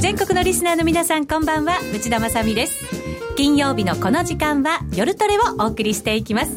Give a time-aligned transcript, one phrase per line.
[0.00, 1.78] 全国のリスナーの皆さんこんばんは。
[1.94, 2.84] 内田まさです。
[3.36, 6.50] 金曜日のこの時間は夜トレをお送りしていきます。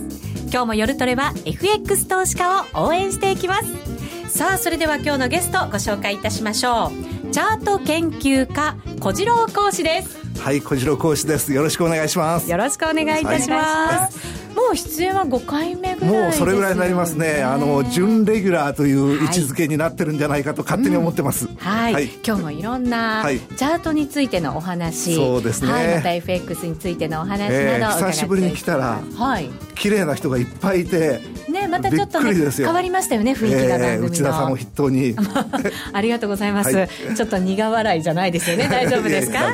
[0.51, 4.37] 今日も夜トレは FX 投資家を応援していきます。
[4.37, 7.04] さあそれでは今日のゲストご紹介いたしましょう。
[7.35, 10.39] チャート研究家小次郎講師です。
[10.39, 11.51] はい小次郎講師です。
[11.51, 12.49] よろしくお願いします。
[12.49, 17.43] よろしくお願いいたします、はいもう出演は5回目ぐらい、ね、もうそれぐらいになりますね。
[17.43, 31.19] あの準レギュラーという位置づけになってるんじゃないかと勝手に思ってます、うん、はい、はい、今日もいろんなチャートについてのお話、そうですね、はい、また FX についてのお話など、えー、久しぶりに来たら、はい、綺麗な人がいっぱいいて
[31.49, 35.15] ねまたちょっと、ね、変わりましたよね雰囲気が番組の、えー、内田さんを筆頭に。
[35.93, 38.67] ありがとうございます、はい、ちょっと苦笑いじゃないですよね。
[38.69, 39.39] 大丈夫ですか？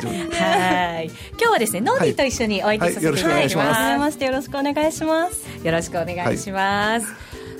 [1.00, 1.10] い。
[1.38, 4.91] 今日はですねノーディと一緒にお相手させていただきます、よろしくお願いします
[5.64, 7.06] よろしくお願いします、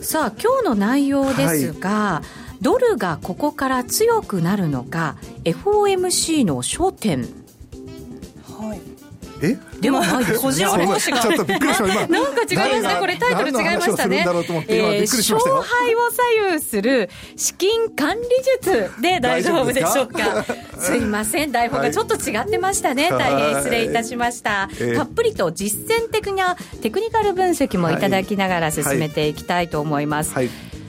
[0.03, 2.23] さあ今日の内容ですが、
[2.61, 7.29] ドルがここから強くなるのか FOMC の焦点
[9.43, 9.59] え？
[9.81, 10.53] でもないですね。
[10.53, 12.07] ちょっとびっくりした今。
[12.07, 13.01] なんか違いますね。
[13.01, 14.25] これタイトル違いましたね。
[14.69, 18.23] えー、勝敗を左右する資金管理
[18.63, 20.45] 術で大丈夫でしょうか？
[20.79, 23.11] すいません、台本がちょっと違ってましたね。
[23.11, 24.69] 大変失礼いたしました。
[24.97, 30.35] たっぷりと実践的なテクニカル分析もいただきながら進めていきたいと思います。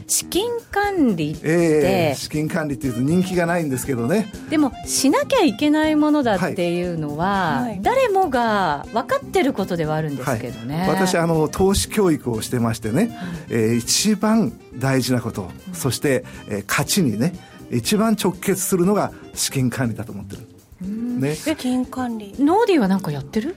[0.04, 4.32] はい資金管理って、えー、資金管理っていうと人気がないんですけどね。
[4.50, 13.10] でもしなきゃいけないものだっていうのは、はい、誰もが分かってることではあるんですけどね、はい、私あの投資教育をしてましてね、はい、
[13.50, 17.34] えー、一番大事なこと、うん、そして、えー、勝ちにね
[17.72, 20.42] 一番直結するのが資金管理だと思ってる、
[20.88, 22.36] ね、資金管理。
[22.40, 23.56] ノーディーは何かやってる？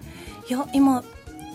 [0.49, 1.03] いや今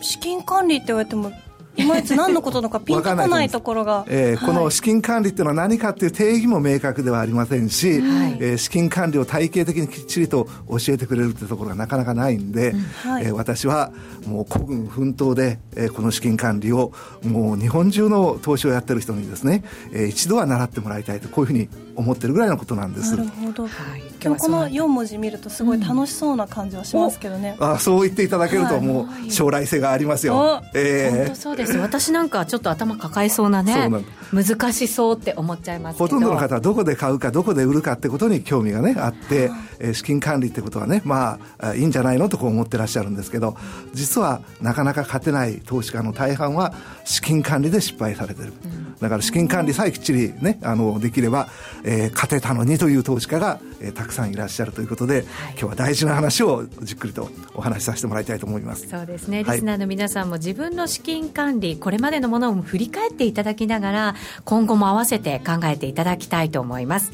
[0.01, 1.31] 資金管理って言われても
[1.75, 12.73] いまいち何のことなのかピンとこないところが、えー、はい、この資金管理っていうのは何かっていう定義も明確ではありませんし、はい、えー、資金管理を体系的にきっちりと教えてくれるっていうところがなかなかないんで、
[13.03, 13.91] はい、えー、私は
[14.25, 16.91] もう孤軍奮闘で、えー、この資金管理を
[17.23, 21.69] もう日本中の投資をやってる人にですね、えー、一度は習ってもらいたいとこういうふうに
[22.01, 23.15] 思ってるぐらいのことなんです。
[23.15, 31.09] なるほど、はい、今日この4文字見るとすごい楽しそうな感じはしますけどね、うん、あそう言っていただけるともう将来性がありますよ、はい、え。
[31.13, 33.89] ー、本当そうです私なんかちょっと頭抱えそうなね
[34.33, 43.55] 難しそうって思っちゃいますほとんどの方はどこで買うかどこで売るかってことに興味がねあって、え資金管理ってことはねまあいいんじゃないのとこう思ってらっしゃるんですけど
[43.93, 46.73] 実はなかなか勝てない投資家の大半は
[47.05, 51.49] 資金管理で失敗されてる、うん、だから資金管理さえきっちりねあのできれば、
[51.83, 58.87] えー、勝てたのにという投資家が、えー、たくさんいらっしゃるということで、はい、今日は大事な話をじっくりとお話しさせてもらいたいと思います。
[58.87, 67.11] そうですね、リスナーの皆さんも自分の資金管理これまでのものを振り返っていただきながら今後も合わせて考えていただきたいと思います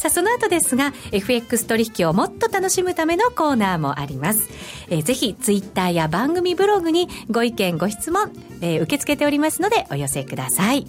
[0.00, 4.48] さあその後ですが FX 取引をもっと楽しむためのコーナーもあります、
[4.88, 10.86] えー、ぜひツイッターや番組ブログにご意見ご質問、えー、受け付けておりますのでお寄せください。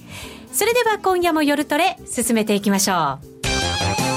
[0.54, 3.20] それでは今夜も夜トレ進めていきましょ
[4.08, 4.11] う。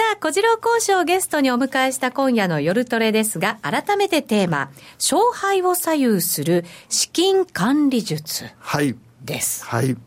[0.00, 8.46] さあ、小次郎講師をゲストにお迎えした今夜の夜トレですが、改めてテーマ、勝敗を左右する資金管理術。
[8.60, 8.96] はい。
[9.20, 9.62] です。
[9.62, 9.98] はい。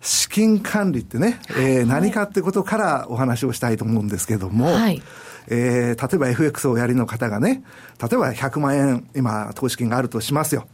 [0.00, 5.00] 資金管理ってね、えー、何かってことからお話をしたいと思うんですけども、はい。
[5.48, 7.62] えー、例えば FX をおやりの方がね、
[8.00, 10.66] 例えば100万円、今、投資金があるとしますよ。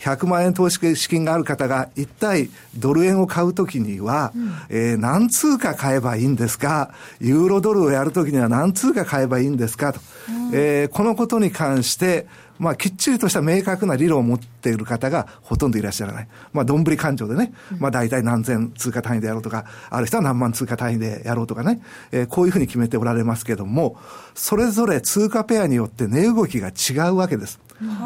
[0.00, 9.92] 100万円投資資金がある方が、一体ドル円を買うときには、うん、えー、何通貨買えばいいんですか、ユーロドルをやるときには何通貨買えばいいんですか？
[9.92, 12.26] と、うん、えー、このことに関して、
[12.64, 16.28] まあ、きっちりとした明確な理論を持っている方がほとんどいらっしゃらない。
[16.54, 23.98] まあ、どんぶり勘定でね、まあ、大体何千通貨単位でやろうとか、ある人は何万通貨単位でやろうとかね、えー、こういうふうに決めておられますけども、
[24.34, 27.60] それぞれ通貨ペアによって値動きが違うわけです。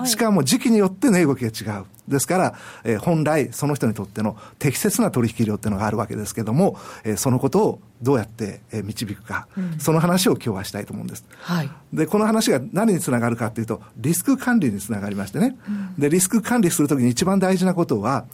[0.05, 1.85] しかも時期によって値動きが違う。
[2.09, 11.25] ですから、えー、本来その人にとっての適切な取引量っていうのがあるわけですけども、えー、そのことをどうやって、えー、導くか、うん、その話を今日はしたいと思うんです。
[11.41, 15.57] はい、で、この話が何につながるかっていうと、リスク管理につながりましてね。
[15.69, 18.27] うん、で、リスク管理するときに一番大事なことは、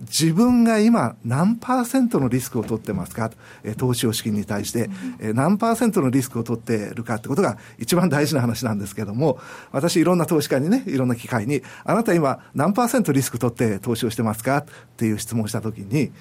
[0.00, 3.30] 自分が今何パーセントのリスクを取ってますか、
[3.62, 4.88] えー、投資を資金に対して、
[5.18, 9.38] えー、何パーセントのリスクを取っているかってことが一番大事な話なんですけども、
[9.72, 14.58] 私いろんな投資家にね、いろんな機会に、あなた今何パーセントリスク取って投資をしてますか？
[14.58, 14.64] っ
[14.96, 16.12] ていう質問をしたときに、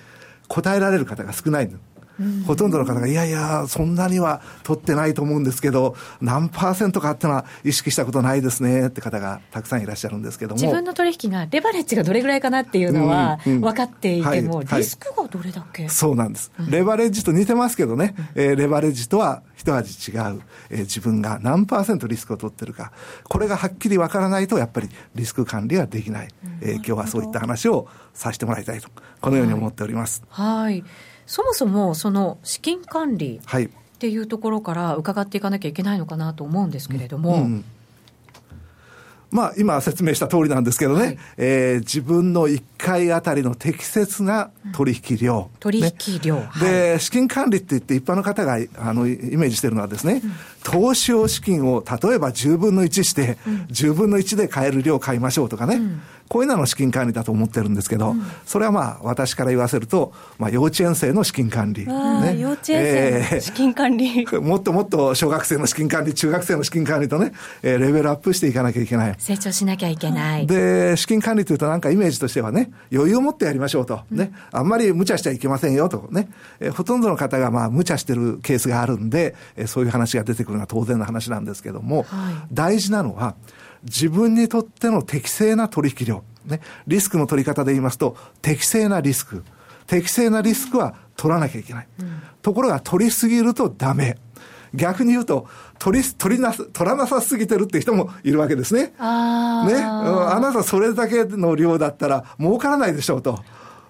[0.50, 1.78] 答えられる方が少ないの。
[2.46, 10.62] ほとんどの方が、いやいや、そんなには取ってないと思うんですけど、何パーセントかっていうのは意識したことないですねって方がたくさんいらっしゃるんですけども。
[10.62, 16.52] 自分の取引がレバレッジがどれぐらいかなっていうのは分かっていても、リスクがどれだけ、そうなんです。
[16.70, 22.92] レバレッジと似てますけどね、えー、レバレッジとは一味違う、えー、自分が何パーセントリスクを取ってるか、
[23.24, 26.28] これがはっきりわからないと、やっぱりリスク管理ができない。
[26.62, 28.90] えー、今日はそういった話をさせてもらいたいと、
[29.22, 30.24] このように思っております。
[30.30, 30.84] はい、はい
[31.30, 37.36] そもそもその資金管理っていうところから伺っていかなきゃいけないのかなと思うんですけれども。
[37.36, 37.66] うんうん。
[39.30, 45.52] まあ、今説明した通りなんですけどね、はい、えー、自分の1回あたりの適切な取引量。
[45.54, 50.32] うん、取引量、ね、で、資金管理って言って一般の方があのイメージしてるのはですね、うん、
[50.64, 55.80] 投資用資金を例えば10分の1して、うん、10分の1で買える量買いましょうとかね、
[56.30, 61.88] こういうのの資金管理だと思ってるんですけど、うん、それはまあ、私から言わせると、まあ、幼稚園生の資金管理。
[61.88, 67.34] ね、幼稚園生の資金管理、えー、もっともっと小学生の資金管理、中学生の資金管理とね、
[67.64, 69.16] えー、レベルアップしていかなきゃいけない。
[69.18, 70.46] 成長しなきゃいけない。
[70.46, 74.02] で、資金管理というとなんかイメージとしてはね、余裕を持ってやりましょうと。
[74.12, 76.10] ね、あんまり無茶しちゃいけませんよと。
[76.12, 76.30] ね、
[76.60, 82.08] えー、ほとんどの方がまあ、無茶してるケースがあるんで、えー、そういう話が出てくるのは当然の話なんですけども、はい、
[82.52, 83.36] 大事なのは、
[83.84, 86.24] 自分にとっての適正な取引量。
[86.46, 89.44] ね、リスクの取り方で言いますと、適正なリスク。
[89.88, 91.88] 適正なリスクは取らなきゃいけない。
[92.00, 94.18] うん、ところが取りすぎるとダメ。
[94.74, 95.48] 逆に言うと、
[95.80, 98.94] 取り、取りなす、取らなさすぎてるって人もいるわけですね。
[99.00, 99.82] あね、うん。
[100.32, 103.40] あなたそれだけの量だったら儲からないでしょうと。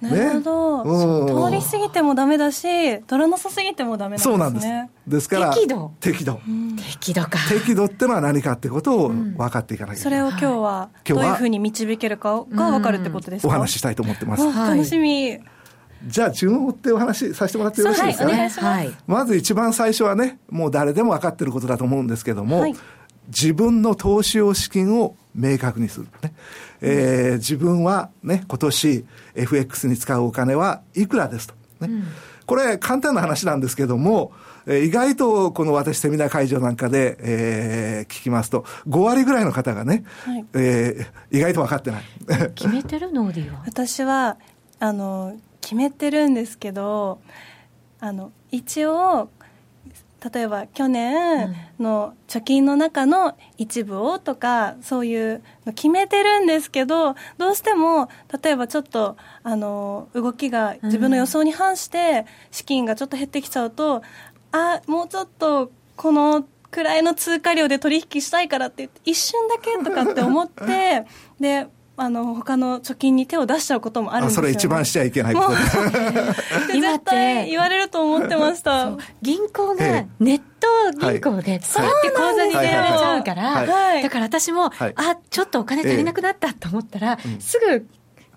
[0.01, 4.31] なるほど、ね、通り過ぎてもダメだし取らなさすぎてもダメなんですね。
[4.31, 4.67] そうなんです。
[5.09, 5.91] ですから適度。
[5.99, 7.37] 適度、うん、適度か。
[7.49, 15.39] 適度ってのは何かってことを分かっていかなきゃいけない、うん、それを今日はどういうふうに導けるかが分かるってことですか、お話ししたいと思ってます、楽しみ。
[16.07, 18.49] じゃあ、順を追ってお話しさせてもらってよろしいですかね。
[18.49, 22.75] はい、まず一番最初はね、もう誰でも分かってることだと思うんですけども、はい、
[23.29, 26.07] 自分の投資用資金を明確にする。
[26.21, 26.33] ね
[26.81, 29.05] えー、自分はね、今年
[29.35, 31.53] FX に使うお金はいくらですと。
[31.79, 32.03] ね、うん、
[32.45, 34.31] これ簡単な話なんですけども、
[34.65, 42.03] えー、意外とこの私セミナー会場なんかで、えー、聞きますと、5割ぐらいの方がね、はい、えー、意外と分かってない。
[42.55, 43.31] 決めてるの
[43.65, 44.37] 私は、
[44.79, 47.21] あの、決めてるんですけど、
[47.99, 49.29] あの、一応、
[50.33, 58.09] 例えば去年の貯金の中の一部をとかそういうの決めてるんですけどどうしても
[58.43, 64.01] 例えばちょっとあの動きが自分の予想に反して資金がちょっと減ってきちゃうと、
[64.51, 71.05] あもうちょっとこのくらいの通貨量で取引したいからってって一瞬だけとかって思って
[71.39, 71.67] で
[72.01, 75.51] あの他の貯金に手を出しちゃうこともあるんですよ、ね、それ一番しちゃいけないこと。
[76.73, 77.47] 今って。
[77.49, 78.91] 言われると思ってました。
[79.21, 80.67] 銀行がネット
[80.97, 83.65] 銀行でそうやって口座に入れられちゃうから、
[84.01, 87.85] だから私も、はい、あちょっとお金足りなくなったと思ったら、すぐ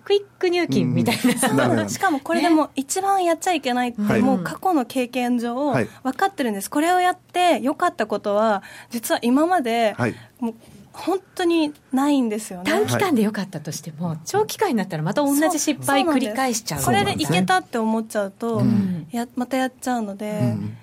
[0.03, 1.15] クイック入金みたい
[1.55, 9.95] な、うん、 しかもこれでも一番やっちゃいけないって、もう過去の経験上分かってるんです、これをやってよかったことは実は今まで、
[10.39, 10.53] もう
[10.93, 12.71] 本当にないんですよね。
[12.71, 20.77] 短期間でよかったとしても、はい、長期間になったらまた同じ失敗繰り返しちゃうこれでいけたって思っちゃうと、うん、やまたやっちゃうので、うん、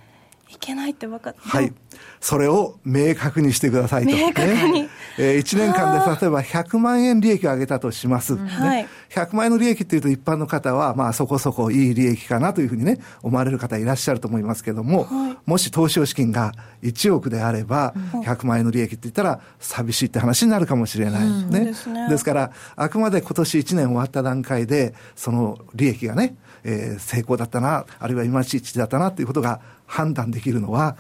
[0.51, 1.73] いけないって分かってはい
[2.21, 4.15] それを明確にしてくださいと。
[4.15, 4.83] 明確に。
[4.83, 8.37] ね、えー、1年間で例えば100万円利益を上げたとします。
[8.37, 21.27] ね、はい、100万円の利益っていうと一般の方は、まあそこそこいい利益かなというふうにね、思われる方いらっしゃると思いますけども、はい、もし投資用資金が1億であれば、100万円の利益って言ったら寂しいって話になるかもしれない。
[21.27, 22.07] うん、ねですね。
[22.11, 30.99] ですから、あくまで今年1年終わった段階で、その利益がね、えー、成功だったな、あるいはいまいちだったなということが判断できるのは、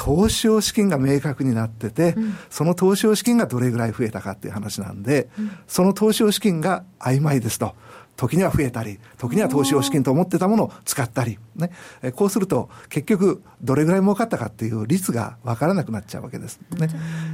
[0.00, 7.74] 投資用資金が明確になってて、うん、その投資用資金がどれぐらい増えたかっていう話なんで、うん、その投資用資金が曖昧ですと。
[8.16, 11.70] 時には増えたり、時には投資用資金と思ってたものを使ったり、ね。
[12.02, 16.66] えこうすると、結局、どれぐらい儲かったかっていう率が分からなくなっちゃうわけですね。
[16.80, 16.88] うん、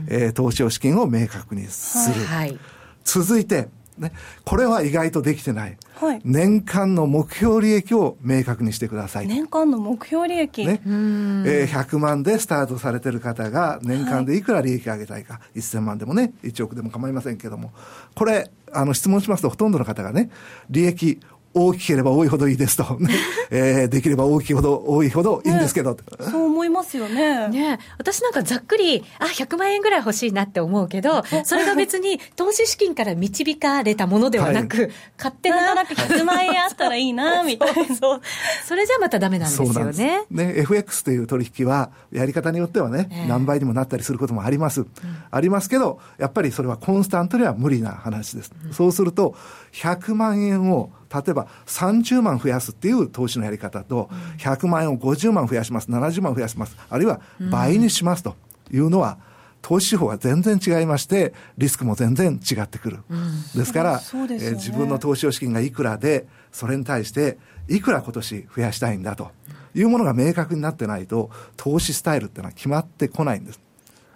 [0.08, 2.25] えー、投資用資金を明確にする。
[2.25, 2.58] はい、
[3.04, 3.68] 続いて、
[3.99, 4.12] ね、
[4.44, 5.76] これは意外とできてない。
[5.96, 9.26] はい、年間の目標利益を明確にしてください。
[9.26, 10.66] 年間の目標利益。
[10.66, 10.80] ね。
[10.84, 17.72] えー、100万でスタートされてる方が年間でいくら利益を上げたいか、はい、1000万でもね、1億でも構いませんけども、
[18.14, 20.28] これ、あの、質問しますとほとんどの方がね、
[20.68, 21.18] 利益
[21.56, 23.10] 大きければ多いほどいいですと、ね
[23.50, 27.48] えー、できれば大きいほど多いほどいいんですけど、そう思いますよね。
[27.48, 35.56] ね私なんかざっくり、あ、100万円ぐらい欲しいなって思うけど、それが別に投資資金から導かれたものではなく、はい、勝手な。
[35.75, 37.75] なんとなく100万円あったらいいな、みたいな。
[37.96, 38.20] そう。
[38.66, 40.25] それじゃまたダメなんですよね。
[40.30, 44.82] ね、FX という取引は、やり方によってはね、えー、何倍にもなったりすることもあります。
[44.82, 44.88] うん、
[45.30, 48.52] ありますけど、やっぱりそれはコンスタントには無理な話です。
[48.66, 49.34] うん、そうすると、
[49.76, 58.37] 100万円を例えば30万増やすっていう投資のやり方と、100万円を50万増やします、70万増やします、あるいは倍にしますと
[58.73, 59.18] いうのは、
[59.62, 62.99] 投資手法が全然違いまして、リスクも全然違ってくる。
[63.09, 69.33] うん、ですから、ね、えー、自分の投資資金がいくらで、それに対して、いくら今年増やしたいんだと
[69.75, 73.61] いうものが明確になってないと、投資スタイルっていうのは決まってこないんです。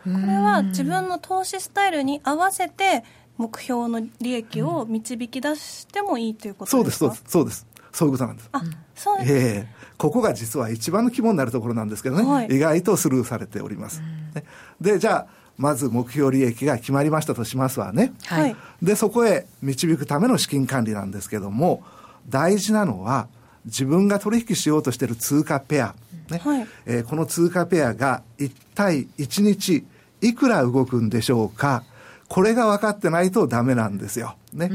[0.05, 3.05] これは自分の投資スタイルに合わせて、
[3.41, 7.67] 目標の利益を導き出してもいいということですか、そうです、そうです。
[7.91, 8.49] そういうことなんです。
[8.53, 8.63] あ、
[8.95, 9.33] そうです。
[9.33, 9.67] ええー、
[9.97, 14.03] ここが実は一番の肝になるところなんですけどね、はい、意外とスルーされております。
[14.79, 18.13] で、じゃあ、まず目標利益が決まりましたとしますわね。
[18.27, 18.57] はい。
[18.83, 21.83] で、そこへ導くための資金管理なんですけども、
[22.29, 23.29] 大事なのは、
[23.65, 25.95] 自分が取引しようとしている通貨ペア、
[26.31, 29.85] ねはいえー、この通貨ペアが一体一日
[30.23, 31.83] いくら動くんでしょうか？
[32.31, 34.37] これが分かってないとダメなんですよ。
[34.53, 34.71] ね。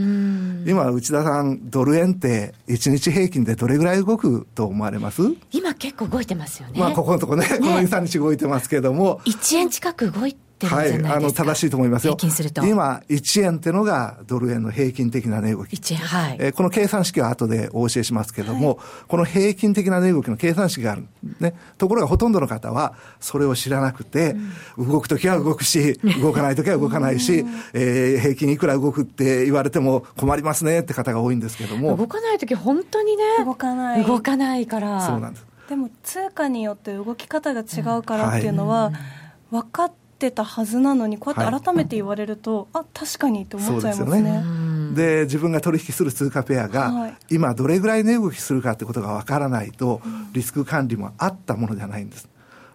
[0.69, 5.21] 今、内田さん、ドル円って1日平均でどれぐらい動くと思われます？
[5.51, 6.77] 今結構動いてますよね。
[6.77, 9.21] まあ、ここのとこね、ねこの2、3日動いてますけども。
[9.21, 12.13] 1円近く動いてはい、あの、正しいと思いますよ。
[12.13, 12.65] 平均すると。
[12.65, 15.75] 今、1円ってのがドル円の平均的な値動き。
[15.75, 16.37] 1円、はい。
[16.39, 21.07] えー、この計算式は後でお教えしますけども、はい、この平均的な値動きの計算式がある。
[21.39, 21.55] ね。
[21.77, 24.35] ところがほとんどの方は、それを知らなくて、
[24.77, 31.95] うん、動くときは動くし、 動かないときは動かないし、えー、平均いくら動くって言われても困りますねって方が多いんですけども。
[31.95, 33.23] 動かないとき本当にね。
[33.43, 34.05] 動かない。
[34.05, 35.05] 動かないから。
[35.05, 35.45] そうなんです。
[35.69, 38.91] でも通貨によって動き方が違うからっていうのは、
[39.49, 44.43] 分かってってたはずなのにこうやって改めて言われると、はい、あ確かにって思っちゃいますね。
[44.93, 50.01] で、ね、自分が取引する通貨ペアが、今どれぐらい値動きするかってことがわからないと、
[50.33, 52.27] リスク管理もあったものじゃないんです。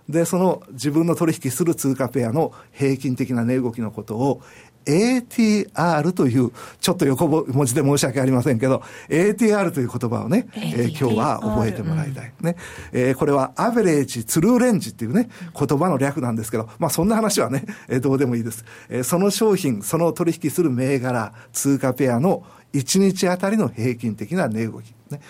[0.08, 4.42] で、その自分の取引する通貨ペアの平均的な値動きのことを
[4.86, 12.32] ATR という、ちょっと横文字で申し訳ありませんけど、ATR という言葉をね、えー、今日は覚えてもらいたい。
[12.40, 12.56] ね。
[12.92, 18.64] えー、これはアベレージ、ツルーレンジっていうね、言葉の略なんですけど、まあそんな話はね、えー、どうでもいいです。
[18.88, 24.94] えー、その商品、その取引する銘柄、通貨ペアの1日あたりの平均的な値動き。
[25.10, 25.20] ね。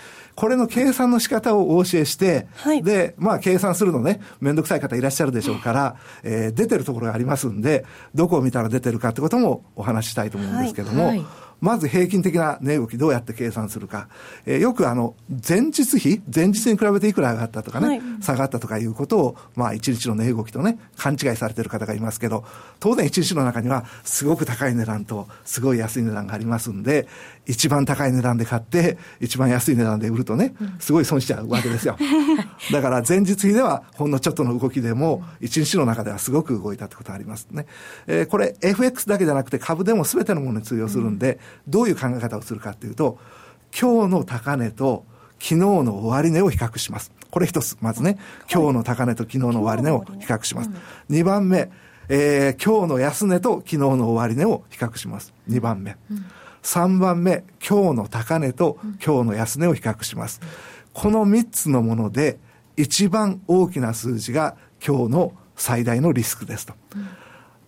[0.41, 11.27] これの計算の仕方をお教えして、はい、で、まあ計算するのね、めんどくさい方いらっしゃるでしょうから、えー、出てるところがありますんで、どこを見たら出てるかってこともお話ししたいと思うんですけども、はいはい
[11.61, 14.09] まず平均的な値動きどうやって計算するか。
[14.47, 15.15] えー、よくあの、
[15.47, 22.45] 前日比、前日に比べていくら上がったとかね、はい、下がったとかいうことを、まあ一日の値動きとね、勘違いされてる方がいますけど、
[22.79, 27.07] 当然一日の中にはすごく高い値段とすごい安い値段がありますんで、
[27.47, 31.97] 一番高い値段で買って、一番安い値段で売るとね、すごい損しちゃうわけですよ。
[32.73, 37.67] だから前日比ではほんのちょっとの動きでも、一日の中ではすごく動いたってことがありますね。
[38.07, 41.39] えー、これ FX だけじゃなくて株でも全てのものに通用するんで、
[41.69, 43.19] どういう考え方をするかっていうと、
[43.79, 45.05] 今日の高値と
[45.39, 47.13] 昨日の終値を比較します。
[47.31, 48.19] これ一つ、まずね、
[48.53, 50.71] 今日の高値と昨日の終値を比較します。
[51.09, 51.71] 二番目、
[52.09, 55.33] えー、今日の安値と昨日の終値を比較します。
[55.47, 55.97] 二番目。
[56.63, 60.41] 三番目、今日の高値と今日の安値を比較します。
[60.93, 62.39] この三つのもので、
[62.77, 66.75] 一番大きな数字が今日の最大のリスクですと。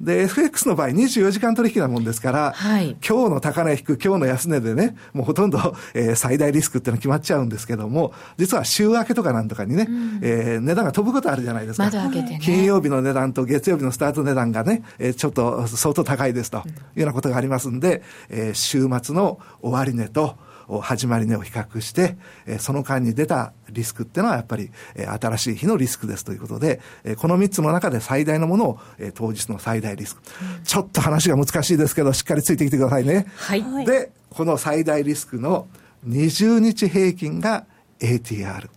[0.03, 5.59] で、FX の場合24時間取引なもんですから、はい、今日の高値引く、今日の安値でね、もうほとんど、
[5.95, 11.89] えー、最大リスクっていうのは決まっちゃうんですけども、実は週明けとかなんとかにね、うん、えー、値段が飛ぶことあるじゃないですか。
[11.89, 20.37] ね、金曜日の値段と月曜日のスタート値段がね、えー、ちょっと相当高いですというようなことがありますんで、えー、週末の終値と、
[20.81, 30.23] 始まり値を比較して、えその間に出たリスクっていうのはやっぱり、え新しい日のリスクですということで、えこの3つの中で最大のものを、え当日の最大リスク、
[30.59, 33.27] うん、ちょっと話が難しいですけど、しっかりついてきてくださいね。
[33.37, 33.87] はい。
[33.87, 35.67] で、この最大リスクの
[36.09, 37.67] 20日平均が
[38.01, 38.69] ATR。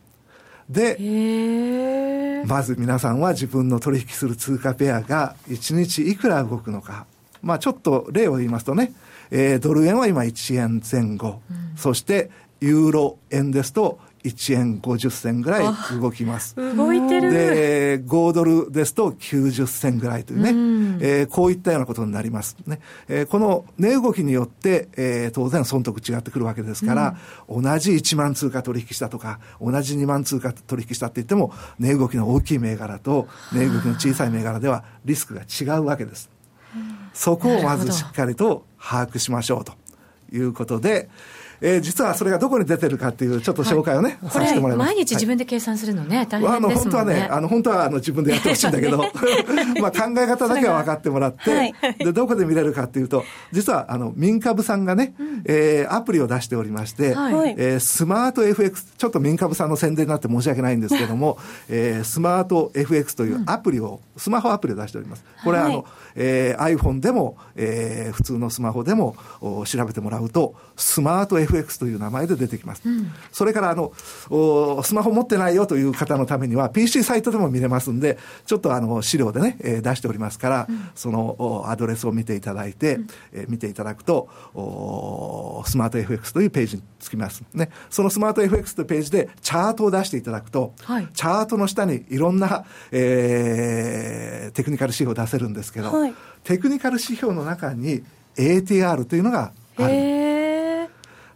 [0.69, 7.05] で、まず皆さんは自分の取引する通貨ペアが1日いくら動くのか。
[7.41, 8.91] まあちょっと例を言いますとね、
[9.37, 15.65] えー、ドル円は今1円前後、うん、そしてユーロ円ですと1円50銭ぐらい
[15.99, 16.55] 動きます。
[16.55, 17.31] 動いてる。
[17.31, 22.79] で、5ドルですと90銭ぐらいというね、うん、えー、こういったようなことになりますね。
[23.09, 27.17] えー、この値動きによって、えー、当然損得違ってくるわけですから、
[27.49, 36.29] うん、同じ1万通貨取引したとか、同じ2万通貨取引したって言っても、値動きの大きい銘柄と値動きの小さい銘柄ではリスクが違うわけです。
[37.13, 39.73] そこをまずしっかりと把握しましょうと
[40.31, 41.09] いうことで、
[41.61, 44.87] えー、実はそれがどこに出てるかっていう、ちょっと紹介をね、はい、させてもらいます。
[44.87, 46.75] 毎日自分で計算するのね、はい、大変ですもんね。
[46.75, 48.97] あの、本当はね、あの、本当はあの自分でやってほしいんだけど、
[49.81, 61.37] まあ考え方だけは分かってもらって、はい、で、どこで見れるかっていうと、実はあの、民株さんがね、うん、えー、アプリを出しておりまして、はい、えー、スマート FX、ちょっと民株さんの宣伝になって申し訳ないんですけども、
[61.69, 65.23] えー、スマート FX というアプリを、うん、スマホアプリを出しております。
[65.43, 65.85] これはあの、
[66.15, 69.15] えー、iPhone でも、えー、普通のスマホでも
[69.65, 71.44] 調べてもらうと、スマート FX
[71.79, 72.81] という名前で出てきます。
[72.85, 73.93] うん、それから、あの、
[74.83, 84.29] スマホ持ってないよという方のためには、PC サイトでも見れますんで、ちょっとあの、資料でね、えー、出しておりますから、うん、そのアドレスを見ていただいて、うん、えー、見ていただくと、
[85.65, 87.43] スマート FX というページにつきます。
[87.53, 87.69] ね。
[87.89, 98.03] そのスマート FX というページでチャートを出していただくと、はい、チャートの下にいろんな、えー、テクニカル指標を出せるんですけど、はい、テクニカル指標の中に
[98.35, 100.54] ATR というのがある。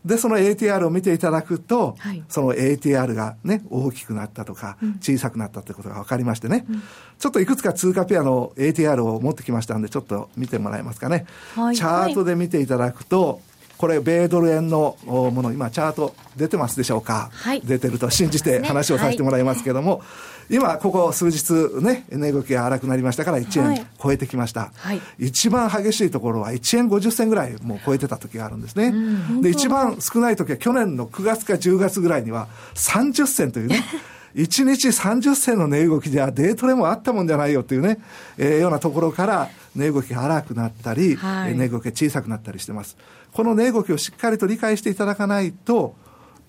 [0.05, 6.83] で、その ATR を見ていただくと、はい、その ATR がね、大きくなったとか、小さくなったってことが分かりましてね、うん、
[7.17, 11.25] ちょっといくつか通貨ペアの ATR を持ってきましたんで、ちょっと見てもらえますかね。
[11.55, 13.41] はい、チャートで見ていただくと、
[13.79, 20.01] これ、米ドル円のもの、今、チャート出てますでしょうか、はい、出てると信じて話をさせてもらいますけども、
[20.49, 28.87] 今、ここ数日ね、値動きが荒くなりましたから、1円超えてきました、はい、一番激しいところは1円50銭ぐらいもう超えてた時があるんですね。
[28.87, 33.81] うん、で、一番少ない時は去年の9月か10月ぐらいには30銭というね、
[34.35, 37.99] 1日30銭の値動きじゃデートでもあったもんじゃないよっていうね、
[38.37, 42.97] えー、ようなところから値動きが荒くなったり、はい、値動きが小さくなったりしてます。
[43.33, 45.95] この値動きをしっかりと理解していただかないと、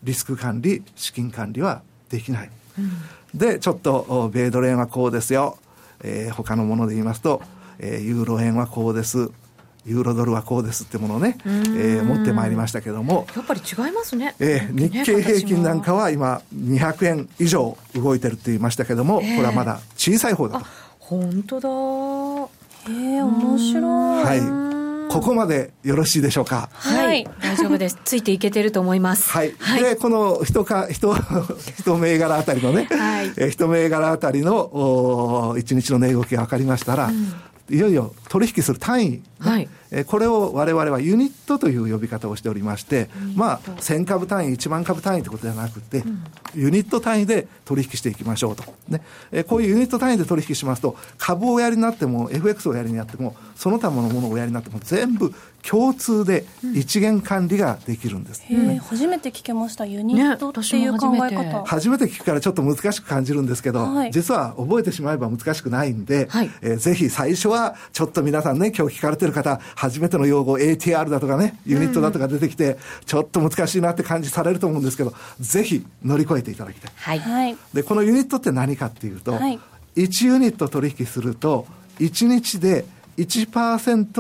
[0.03, 2.51] リスク管理、資金管理はできない。
[2.79, 2.91] うん
[3.35, 5.57] で、ちょっと、米ドル円はこうですよ。
[6.03, 7.43] えー、他のもので言いますと、
[7.79, 9.31] えー、ユーロ円はこうです。
[9.87, 13.27] ユーロドルはこうですってものをね、えー、持ってまいりましたけども。
[13.35, 14.35] やっぱり違いますね。
[14.39, 20.67] えー、日経平均なんかは今、200円以上動いてるって言いましたけども、えー、これはまだ小さい方だと。
[20.99, 21.69] 本当だ。
[21.69, 24.25] へえ、面白い。
[24.25, 24.71] はい。
[25.11, 26.69] ここまでよろしいでしょうか？
[26.73, 27.29] はい。
[27.43, 27.99] 大丈夫です。
[28.05, 29.29] ついていけてると思います。
[29.29, 29.55] はい。
[29.59, 31.13] はい、で、この人か、人、
[31.79, 37.33] 人銘柄あたりのね、はい、え人銘柄あたりの、お1日の値動きが分かりましたら、うん、
[37.71, 39.69] いよいよ取引する単位、ね、はい。
[39.93, 48.65] えこれを我々はユニットという呼び方をしておりまして、まあ、1000株単位、1万株単位ということではなくて、うん、ユニット単位で取引していきましょうと。
[48.89, 49.03] ね。
[49.33, 55.33] えこういうユニット単位で取引しますと、株をおやりになっても、FX をおやりになっても、その他のものをおやりになっても、全部
[55.67, 56.45] 共通で
[56.75, 62.11] 一元管理ができるんです、うん、初めて聞けましたユニットっていう考え方、ね、初めて。
[62.11, 79.59] 聞くからちょっと難しく感じるんですけど、はい、実は覚えてしまえば難しくないんで、はい、えー、ぜひ最初はちょっと皆さんね今日聞かれてる方初めての用語 ATR だとかねユニットだとか出てきて、うん、ちょっと難しいなって感じされると思うんですけどぜひ乗り越えていただきたい、はい、でこのユニットって何かっていうと、はい、
[79.97, 81.67] 1ユニット取引すると
[81.99, 83.00] 1日で1%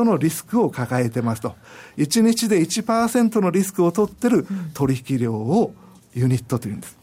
[0.04, 1.54] のリスクを抱えてますと。
[1.96, 5.74] 1日で1%のリスクを取ってる取引量を
[6.14, 6.96] ユニットというんです。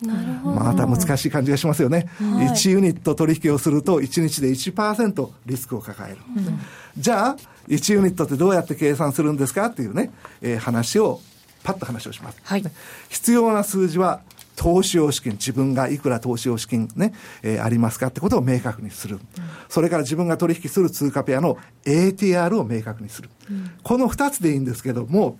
[0.43, 2.09] また難しい感じがしますよね。
[2.19, 6.19] はい、1ユニット取引をすると1日で1%リスクを抱える。
[6.35, 6.59] うん、
[6.97, 7.37] じゃあ、
[7.69, 11.21] 1ユニットってどうやって計算するんですかっていうね、えー、話を、
[11.63, 12.37] パッと話をします。
[12.43, 12.63] はい、
[13.09, 14.21] 必要な数字は
[14.57, 19.21] 投資用資金、自分がいくら投資用資金ね、えー、ありますかってことを明確にする、うん、
[19.69, 23.29] それから自分が取引する通貨ペアの ATR を明確にする。
[23.49, 25.37] うん、この二つでいいんですけども、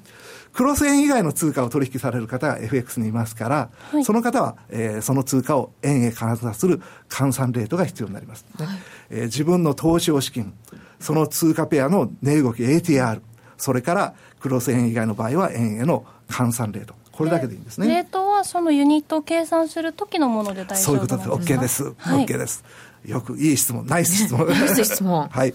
[0.53, 8.77] クロス円以外の通貨を取引される方が FX にいますから、はい、その方は、えー、その通貨を円へ換算する換算レートが必要になります、ね、はい、
[9.10, 10.53] えー、自分の投資用資金、
[10.99, 13.21] その通貨ペアの値動き ATR、
[13.58, 16.93] それからクロス円以外の場合は円への換算レート。
[17.12, 17.88] これだけでいいんですね。
[17.88, 21.30] レートはそのユニットを計算する時のもので大丈夫そういうことです。
[21.30, 21.93] OK です。
[21.97, 22.63] はい、OK です。
[23.06, 24.47] よくいい質問、ナイス質問。
[24.47, 25.30] ナイス質問。
[25.30, 25.54] はい。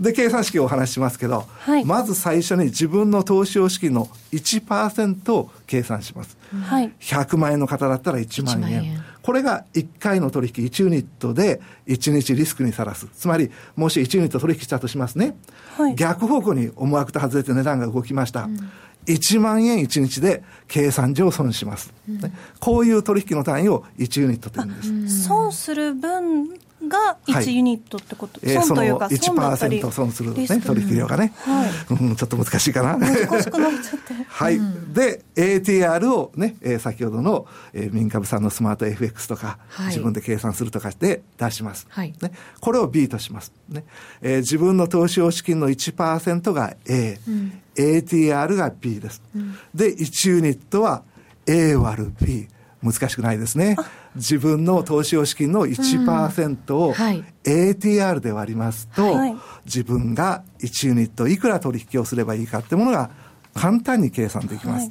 [0.00, 6.38] で、計算式をお話ししますけど、はい、まず最初に自分の投資用資金の1%を計算します。
[6.68, 6.92] はい。
[7.00, 8.60] 100万円の方だったら1万円。
[8.60, 13.08] 万円これが1回の取引1ユニットで1日リスクにさらす。
[13.08, 15.36] つまり、もし1ユニット取引したとしますね。
[15.76, 15.96] はい。
[15.96, 18.44] 逆方向に思惑と外れて値段が動きました。
[18.44, 18.70] うん
[19.06, 22.20] 1万円1日で計算上損します、うん、
[22.58, 25.24] こういう取引の単位を1ユニットと言うんです。
[25.24, 29.80] 損する分が1ユニットってこと、はい、損というか、損だったり。
[29.80, 31.70] 1%損する、ね、取引量がね、はい。
[31.90, 32.98] うん、ちょっと難しいかな。
[32.98, 34.14] 難しくなっちゃって。
[34.28, 41.86] はい、うん、で、ATR をね、えー、先ほどの、えー、民株さんのスマート FX とか、はい、自分で計算するとかして出します。
[41.88, 43.52] はい、ね、これを B とします。
[43.68, 43.84] ね。
[44.20, 49.22] えー、自分の投資用資金の1%が A、うん、ATR が B です。
[49.34, 51.02] うん、で、1ユニットは
[51.46, 52.48] A 割る B。
[52.82, 53.76] 難しくないですね。
[54.16, 56.94] 自分の投資用資金の1%を
[57.44, 63.10] ATR で割りますと、はい、自分が1ユニットいくら取引をすればいいかってものが
[63.54, 64.90] 簡単に計算できます。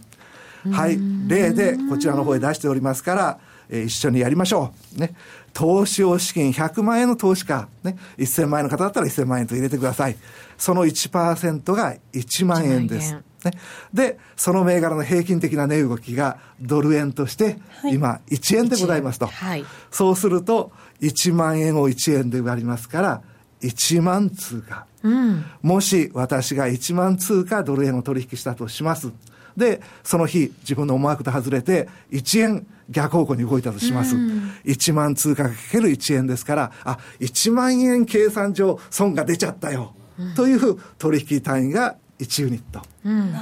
[0.72, 5.00] はい、はい、例でこちらの方へ出しておりますから、えー、一緒にやりましょう。
[5.00, 5.16] ね。
[5.54, 7.98] 投資用資金100万円の投資家、ね。
[8.18, 10.18] 1000万円の方だったら1000万円と入れてください。
[10.58, 13.18] その1%が1万円です。
[13.46, 13.52] ね。
[13.94, 19.28] で、その銘柄の平均的な値動きがドル円として、今1円でございますと。
[19.28, 23.22] はい、そうすると、1万円を1円で割りますから、
[23.62, 24.86] 1万通貨。
[25.04, 29.12] うん、もし私が1万通貨ドル円を取引したとします。
[29.56, 34.16] で、その日、自分の思惑と外れて、1円逆方向に動いたとします。
[34.16, 39.96] うん、1万通貨かける1円ですから、あ、1万円計算上損が出ちゃったよ。
[40.20, 42.82] うん、という取引単位が1ユニット。
[43.06, 43.34] うん。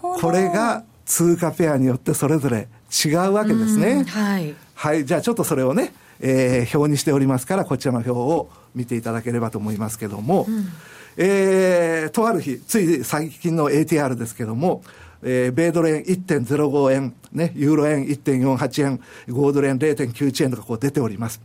[0.00, 2.68] これが通貨ペアによってそれぞれ
[3.04, 4.04] 違うわけですね。
[4.04, 4.54] はい。
[4.74, 5.04] はい。
[5.04, 10.68] じゃあちょっとそれをね、えー、表にしておりますから、こちらの表を見ていただければと思いますけども、うん、
[11.16, 14.82] えー、とある日、つい最近の ATR ですけども、
[15.22, 21.40] えー、米ドル円1.05円、ね、ユーロ円1.48円、5ドル円0.91円とかこう出ております。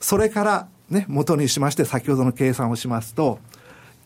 [0.00, 3.38] それから、ね、元にしまして先ほどの計算をしますと、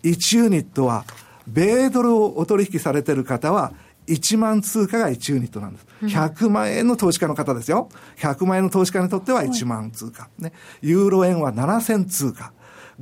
[0.03, 1.05] 1ユニットは
[1.47, 3.73] 米ドルをお取引されてる方は、
[4.07, 5.87] 1万通貨が1ユニットなんです。
[6.03, 7.89] 100万円の投資家の方ですよ。
[8.19, 10.29] 100万円の投資家にとっては1万通貨。
[10.39, 10.53] ね。
[10.81, 12.53] ユーロ円は7000通貨。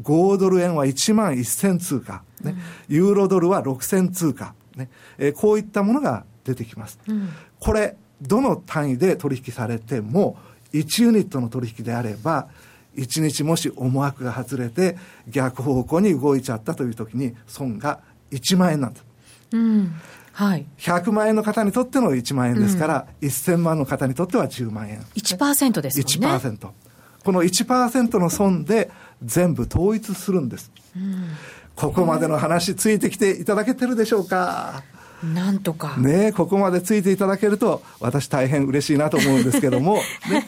[0.02, 2.22] 5ドル円は1万1000通貨。
[2.42, 2.56] ね。
[2.88, 4.54] ユーロドルは6000通貨。
[4.76, 4.88] ね。
[5.18, 6.98] えー、こういったものが出てきます。
[7.06, 7.28] うん、
[7.60, 10.36] これ、どの単位で取引されても、
[10.72, 12.48] 1ユニットの取引であれば、
[12.96, 14.96] 1日もし思惑が外れて
[15.28, 19.04] 逆方向に動いちゃったという時に損が1万円なんです。
[19.52, 19.94] うん
[20.32, 25.00] はい、100万円の方にとっての1万円ですから、うん、1000万の方にとっては10万円。
[25.14, 26.38] 1%ですもんね。
[26.38, 26.68] 1%。
[27.24, 28.90] この1%の損で
[29.22, 30.72] 全部統一するんです。
[30.96, 31.28] うん、
[31.76, 34.82] ここまでの話ついてきていただけてるでしょうか？
[35.22, 35.96] なんとか。
[35.96, 39.94] ねここまでついていただけると、私大変嬉しいなと思うんですけども、
[40.28, 40.46] ね、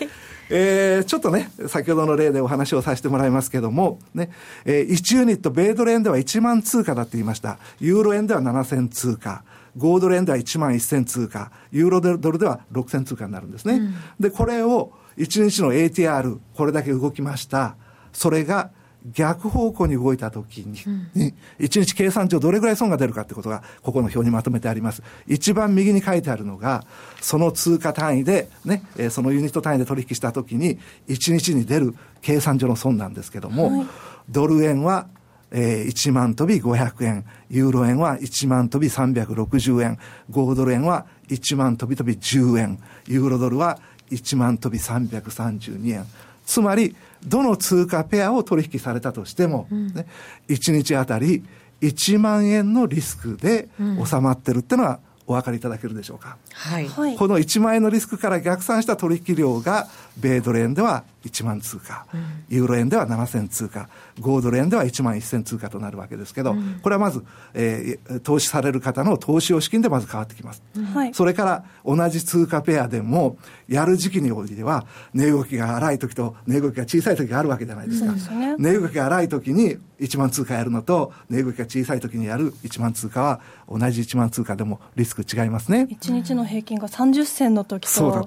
[0.49, 4.31] えー、ちょっとね、先ほどの例でお話をさせてもらいますけども、ね、
[4.65, 7.59] えー、1ユニット、米ドル円では1万通貨だって言いました。
[7.81, 9.45] ユーロ円では7000通貨。
[9.77, 11.51] 5ドル円では1万1000通貨。
[11.71, 13.75] ユーロドルでは6000通貨になるんですね。
[13.75, 17.77] うん、で、これを1日の ATR、これだけ動きました。
[18.13, 18.71] それが
[19.13, 20.81] 逆方向に動いたときに、
[21.15, 25.03] うん、1日計算上どれぐらい損が出るかってことが、ここの表にまとめてあります。
[25.27, 26.85] 一番右に書いてあるのが、
[27.21, 33.87] その通貨単位で、ね、そのユニット単位で取引したときに、1日に出る計算上の損なんですけども、はい、
[34.29, 35.07] ドル円は、
[35.53, 39.99] えー、1万飛び500円、ユーロ円は1万飛び360円、
[40.31, 43.79] 5ドル円は1万飛び飛び10円、ユーロドルは
[44.11, 46.05] 1万飛び332円。
[46.45, 50.07] つまり、どの通貨ペアを取引されたとしても、ね、
[50.49, 51.45] 1日あたり
[51.81, 53.69] 1万円のリスクで
[54.05, 56.37] 収まってるっていうのはお分かりいただけるでしょうか？
[56.53, 56.89] はい。
[56.89, 59.89] この1万円のリスクから逆算した取引量が、
[60.21, 63.89] 米ドル円では1万通貨、うん、ユーロ円では7000通貨、
[64.21, 70.63] 5ドル円では1万1000通貨となるわけですけど、うん、これはまず、えー、投資される方の投資用資金でまず変わってきます。
[70.95, 73.37] はい、それから同じ通貨ペアでも、
[73.69, 78.17] やる時期においては、値動きが荒い時と値動きが小さい時があるわけじゃないですか。
[78.17, 85.89] すね、値動きが荒い時に1万通貨やるのと、値動きが小さい時にやる1万通貨は、同じ1万通貨でもリスク違いますね。
[85.91, 88.25] 1日の平均が30銭の時と、そうだ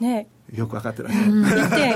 [0.00, 1.32] ね、よく分かってらっしゃる。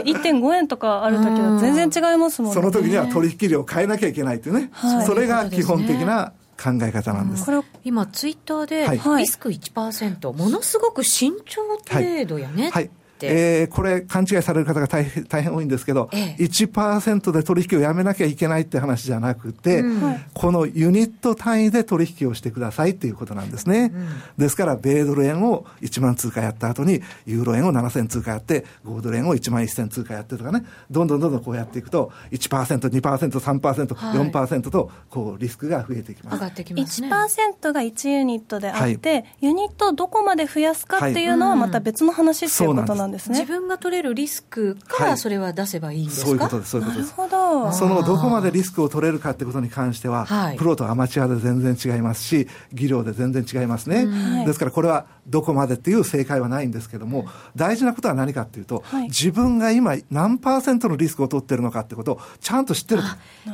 [0.05, 2.55] 1.5円とかある時は全然違いますもんね。
[2.55, 4.71] その時には取引量を変えなきゃいけないっていうね。
[4.73, 7.45] はい、それが基本的な考え方なんです。
[7.45, 8.87] これ今ツイッターで
[9.19, 12.91] リスク1%、ものすごく慎重程度やね、はい、はい
[13.23, 23.93] えー、これ勘違いされる方が大変大変多いんですけど、ええ、1%で取引をやめなきゃいけないって話じゃなくて、うん、このユニット単位で取引をしてくださいっていうことなんですね。
[23.95, 36.35] うん、ですから、米ドル円を1万通貨やった後に、ユーロ円を7000通貨やって、5ドル円を1万1000通貨やってとかね、どんどんどんどんこうやっていくと、1%、2%、3%、はい、4%と、こう、リスクが増えていきます。
[36.35, 37.09] 上がってきますね。
[37.09, 43.06] 1%が1ユニットであって、はい、ユニットをどこまで増やすかっていうのはまた別の話っていうことなんですね。
[43.09, 47.11] 自分が取れるリスクからそれは出せばいいんですか、そういうことです、そういうことです。
[47.11, 47.73] なるほど。
[47.73, 54.07] そのどこまでリスクを取れるかってことに関しては、プロとアマチュアで全然違いますし、技量で全然違いますね。
[54.45, 63.03] ですからこれはどこまでっていう正解はないんですけども、大事なことは何かっていうと、自分が今何パーセントのリスクを取ってるのかってことをちゃんと知ってる。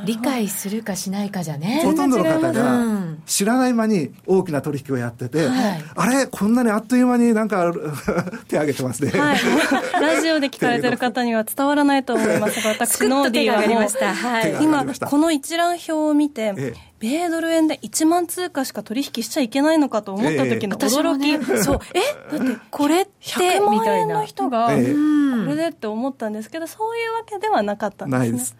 [0.05, 1.81] 理解するかしないかじゃね。
[1.83, 2.85] ほとんどの方が
[3.25, 5.47] 知らない間に大きな取引をやってて、
[5.95, 7.73] あれこんなにあっという間になんか
[8.47, 9.11] 手挙げてますね。
[9.19, 9.37] はい、
[10.01, 21.79] ラジオで聞かれてる方には伝わらないと思いますが、私、ノーディーはもう、今、この一覧表を見て、ええ米ドル円で1万通貨しか取引しちゃいけないのかと思った時の驚き、ええ、そう。
[21.93, 22.37] え？
[22.37, 23.11] だってこれって
[23.59, 24.67] 100万円の人が。
[24.67, 28.39] これでって思ったんですけどそういうわけではなかったんですね。
[28.39, 28.55] す。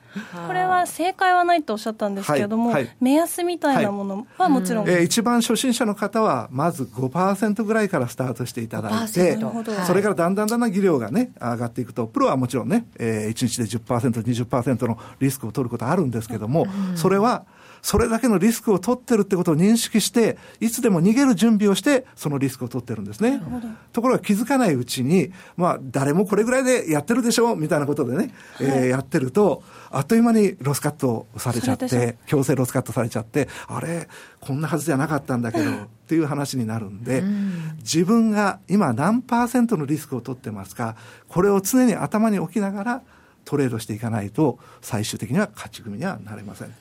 [0.47, 2.83] これは正解はないとおっしゃったんですけれども、はい。
[2.83, 9.37] はい、目安みたいなものはもちろん、はい、えー、一番初心者の方はまず5%ぐらいからスタートしていただいて
[9.85, 17.45] それからだんだんだんだん技量がね上がっていくとプロはもちろんね、えー、1日で 10%20% のリスクを取ることあるんですけども、うん、それは
[17.83, 23.43] それだけのリスクを取ってるってことを認識して、いつでも逃げる準備をして、そのリスクを取ってるんですね。
[23.91, 34.07] ところが気づかないうちに、まあ、誰もこれぐらいでやってるでしょうみたいなことでね、はい、えー、やってると、あっという間にロスカットされちゃって、強制ロスカットされちゃって、あれ、
[34.39, 35.75] こんなはずじゃなかったんだけど、っ
[36.07, 40.95] ていう話になるんで、うん、自分が今何パーセントのリスクを取ってますか、
[41.27, 43.01] これを常に頭に置きながら、
[43.45, 46.75] トレードしていかないと最終的には勝ち組にはなれませんね、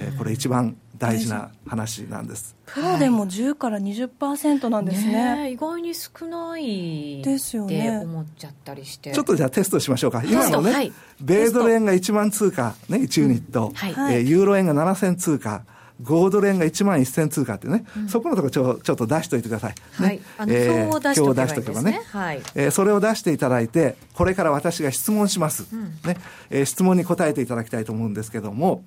[0.00, 2.56] えー、これ一番大事な話なんです。
[2.66, 5.36] プロでも10から20%なんですね。
[5.36, 7.98] ね、意外に少ないですよね。
[8.02, 9.12] 思っちゃったりして。
[9.12, 10.22] ちょっとじゃあテストしましょうか。
[10.24, 13.74] 今のね、はい、米ドル円が1万通貨、ね、1ユニット、うん。
[13.74, 15.64] はい、えー、ユーロ円が7000通貨
[16.02, 19.74] 5ドル円が1万1000通貨ってね、うん、そこのところちょちょっと出しておいてください。
[19.92, 20.20] はい。
[20.36, 21.92] あの、えー、表を出しておけばいいですね。
[21.92, 22.42] ねはい。
[22.54, 25.66] えー、それを出していただいて、これから私が質問します。
[25.72, 26.18] うん、ね。
[26.50, 28.84] えー、質問に答えていただきたいと思うんですけども、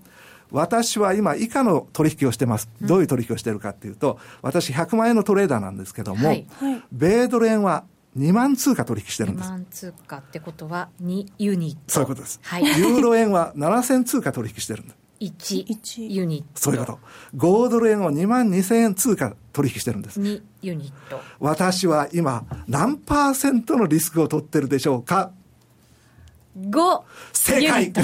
[0.52, 2.70] 私は今以下の取引をしてます。
[2.82, 6.48] どういう取引をしてるかっていうと、私100万円のトレーダーなんですけども、はい、
[6.92, 7.86] 米ドル円は
[8.18, 9.48] 2万通貨取引してるんです。
[9.48, 11.80] 2万通貨ってことは2ユニット。
[11.88, 12.40] そういうことです。
[12.44, 12.64] はい。
[12.66, 14.99] ユーロ円は7000通貨取引してるんです。
[15.20, 16.48] 1ユニット。
[16.56, 17.00] そういうこと。
[17.38, 20.20] 5ドル円を2万2000円通貨取引してるんです。
[20.22, 21.22] 2ユニット。
[21.40, 25.32] 私は今何パーセントのリスクを取ってるでしょうか
[26.60, 27.02] ？5
[27.32, 27.94] 正解。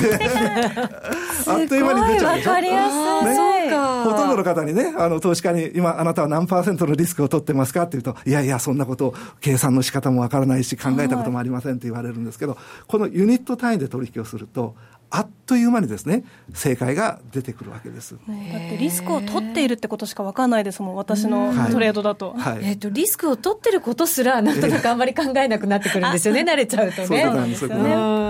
[1.47, 2.49] あっという間に出ちゃうでしょ？
[2.49, 3.25] わかりやすい。
[3.27, 4.03] ね、そうか。
[4.05, 7.83] ほとんどの方にね、あの、投資家に、今、あなたは何パーセントのリスクを取ってますか？
[7.83, 14.75] って言うと、いやいや、そんなことを、計算の仕方もわからないし、考えたこともありませんって言われるんですけど、このユニット単位で取引をすると、
[15.09, 18.15] あっという間にですね正解が出てくるわけです。
[18.15, 18.25] だっ
[18.69, 22.59] てリスクを取っているってことしか分かんないですもん私のトレードだと,、はい。
[22.63, 27.07] えーと、リスクを取ってることすらなんとなくあんまり考えなくなってくるんですよね、慣れちゃうとね。
[27.07, 28.25] そうなんですよね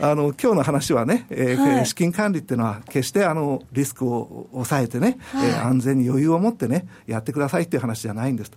[0.00, 8.52] あの今日の話はね、えー、はい、資金管理っていうのは決してあのリスクを抑えてね、はい、えー、安全に余裕を持ってねやってくださいっていう話じゃないんです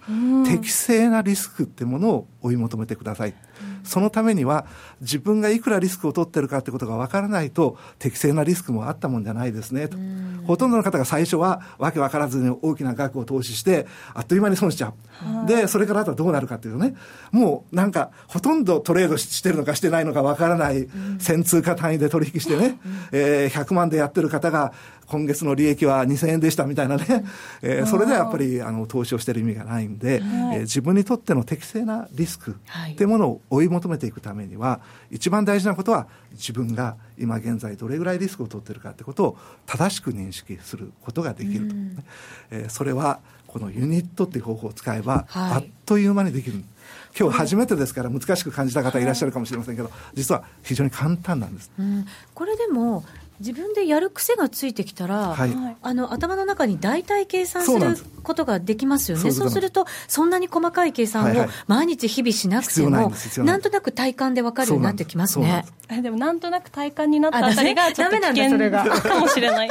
[0.47, 3.33] 適正なリスクってものを追い求めてください、
[3.87, 4.65] そのためには
[5.01, 9.87] 自分がいくらリスクを取ってるかってことが分からないと適正なリスクもあったもんじゃないですね。
[9.87, 9.97] と。
[10.45, 15.47] ほとんどの方が最初はわけ分からずに大きな額を投資してあっという間に損しちゃう。
[15.47, 16.95] で、それからあとはどうなるかっていうとね、
[17.31, 22.79] もうなんかほとんどトレードしてるのかしてないのか分からない1000通貨単位で取引してね、
[23.11, 24.73] えー、100万でやってる方が
[25.07, 27.05] 今月の利益は2000円でしたみたいなね、
[27.61, 32.51] えー、それではやっぱりあの投資をしてる意味がないんで、はい、えー、自分にとっての適正なリスク
[32.91, 41.95] っていうものを追い求めていくためには、一番大事なことは自分が今現在どれぐらいリスクを取ってるかってことを正しく認識することができると、ね、
[42.51, 46.63] えー、それはこのユニットっていう方法を使えば、はい、あっという間にできる。
[47.17, 53.03] 今日初めてですから難しく感じた方いらっしゃるかもしれませんけど実は非常に簡単なんです、うん、これでも
[53.39, 59.61] 自分でやる癖がついてきたら、はい、あの頭の中に大体計算することができますよね、そうす。
[59.61, 65.65] ると、そんなに細かい計算を毎日、日々しなくても、はいはい、なんとなく体感で分かるようになってきますね。
[66.01, 68.71] でも、なんとなく体感になったあたりが、ちょっと危険
[69.01, 69.69] かもしれない。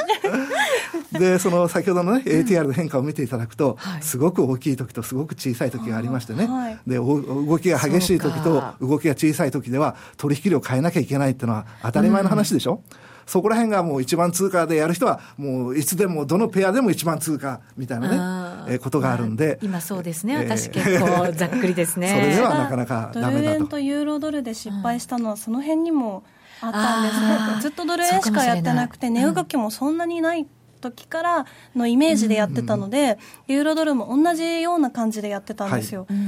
[1.12, 12.80] で、その先ほどのね、ATR の変化を見ていただくと、はい、すごく大きい時とすごく小さい時がありましてね、はい、で動きが激しい時と動きが小さい時では、取引量を変えなきゃいけないっていうのは当たり前の話でしょ？
[12.90, 19.58] うんそこら辺がもう一番通貨でやる人は、もういつでもどのペアでも一番通貨みたいなね、えことがあるんで。
[19.62, 22.08] 今そうですね、私結構ざっくりですね。
[22.08, 23.32] それではなかなかダメだと。
[23.32, 23.78] ドル円と。
[23.80, 26.22] ユーロドルで失敗したのは、その辺にも
[26.60, 27.20] あったんです
[27.56, 27.60] ね。
[27.62, 30.46] ずっとドル円しかやってなくて、値動きもそんなにない
[30.80, 36.06] 時からのイメージでやってたので、ユーロドルも同じような感じでやってたんですよ。
[36.08, 36.18] はい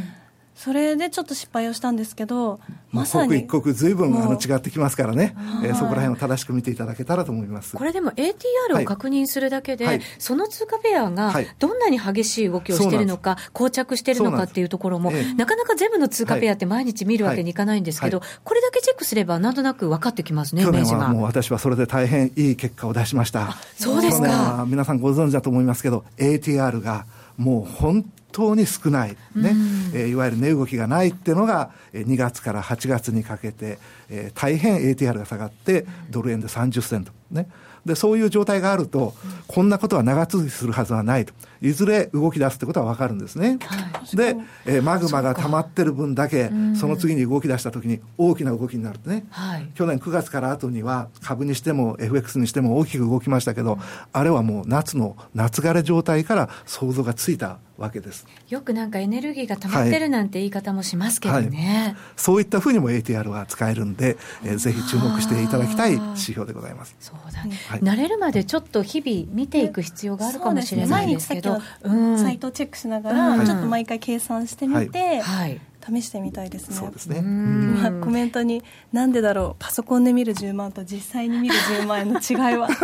[0.59, 2.59] それでちょっと失敗をしたんですけど、
[2.90, 3.29] まさに。
[3.29, 7.77] 刻一刻ずいぶんあの違ってきますからね、えー、そこら辺を正しく見ていただけたらと思います。
[7.77, 17.55] これでも ATR を確認するだけで、はい、その通貨ペアがどんなに激しい動きをしているのか、膠着しているのかっていうところも、えなかなか全部の通貨ペアって毎日見るわけにい。
[17.55, 23.57] かないんですけど、はい、これだけチェックすればなんとなく分かってきますね、去年はもう私はそれで大変いい結果を出しました。
[23.77, 24.64] そうですか。
[24.68, 29.55] 皆さんご存知だと思いますけど、ATR がもう本当に少ない、ね
[29.94, 33.79] えー、いわゆる値動きがないっていうのが、2月から8月にかけて、
[34.11, 37.48] えー、大変 ATR が下がって、ドル円で30銭と、ね、
[37.85, 39.14] でそういう状態があると、
[39.46, 43.59] こんなことは長続きするはずはないと、いずれ動き出すってことは分かるんですね。
[43.62, 53.79] はい、で、えー、マグマが溜まってる分だけ、その次に動き出したときに大きな動きになるね、はい、去年9月から後には、株にしても FX にしても大きく動きましたけど、
[54.12, 58.27] あれはもう夏の夏枯れ状態から想像がついたわけです。
[58.49, 61.85] よくなんかエネルギーが溜まってるなんて言い方もしますけどね、はい。
[61.85, 66.97] はい、そういったふうにも ATR は使えるんで、えー、ぜひ注目していただきたい指標でございます。
[66.99, 67.44] そうだ。
[67.44, 71.47] ね、はい、慣れるまでちょっと日々見ていく必要があるかもしれないですけど、
[71.82, 76.76] うん、サイトをチェックしながら、ちょっと毎回計算してみて、はい試してみたいですね。
[76.76, 77.18] そうですね。
[77.18, 82.76] 今コメントになんでだろうパソコンで見る10万と実際に見る10万円の違いは本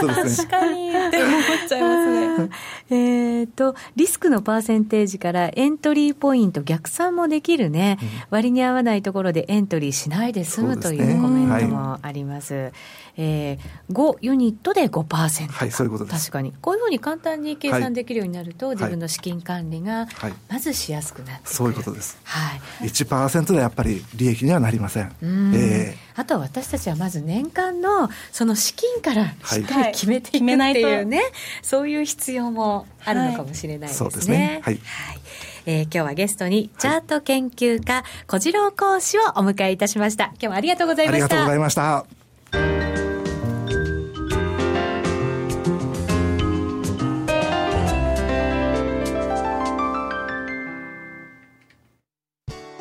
[0.00, 0.48] 当ですね。
[0.48, 2.50] 確かにって思っちゃいますね。
[3.40, 12.72] えっとリスクのパーセンテージからエントリーポイント逆算もできるね、うん、割に合わないところでエントリーしないで済むというコメントもあります。
[13.22, 15.48] えー、5ユニットで5%。
[15.48, 16.30] はい、そういうことです。
[16.30, 16.54] 確かに。
[16.62, 20.08] こういうふうに簡単に計算できるようになると、はい、自分の資金管理が
[20.48, 22.18] まずしやすくなってくる、はい、そういうことです。
[22.24, 22.88] はい。
[22.88, 25.04] 1%でやっぱり利益にはなりません。
[25.22, 31.26] んえー、あとは私たちはまず年間のその資金からしっかり決めていくっていうね、はい、
[31.60, 34.10] そういう必要もあるのかもしれないですね。
[34.10, 34.60] そうですね。
[34.64, 34.80] はい。
[34.82, 35.20] はい
[35.66, 42.19] えー、今日はゲストにチャート研究家、小次郎講師をお迎えいたしました今日はありがとうございましたありがとうございました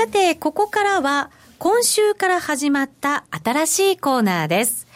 [0.00, 4.86] さて、ここからは、今週から始まった新しいコーナーです。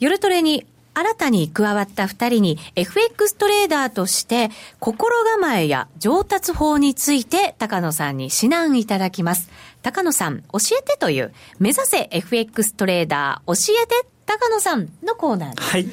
[0.00, 9.48] 夜トレに新たに加わった二人に FX トレーダーとして心構えや上達法について高野さんに指南いただきます。
[9.82, 15.70] 高野さん、教えてという目指せ FX トレーダー教えて高野さんのコーナーです。
[15.70, 15.86] はい。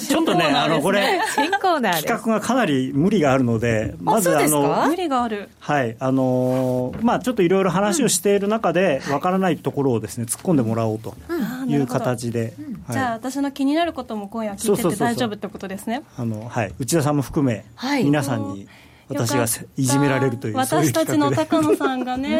[0.00, 5.48] ちょっとね、あの、これ、新コーナー企画がかなり無理があるので、まず、あの、無理がある。
[5.58, 5.96] はい。
[5.98, 11.16] あの、まあちょっといろいろ話をしている中で、わからないところをですね、突っ込んでもらおうと
[11.66, 12.54] いう形で、
[12.90, 16.04] じゃあ私の気になることも今夜聞いてて大丈夫ってことですね。
[16.16, 18.68] あの、はい、内田さんも含め、はい、皆さんに
[19.10, 19.44] 私が
[19.76, 22.38] いじめられるという私たちの高野さんがね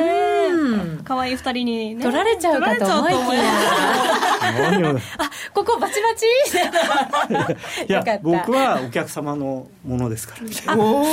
[1.02, 3.42] 可愛い二人に、ね、取られちゃうかと思いきや
[5.18, 6.26] あここバチバチ。
[7.88, 10.76] いや僕はお客様のものですから。
[10.76, 11.04] おお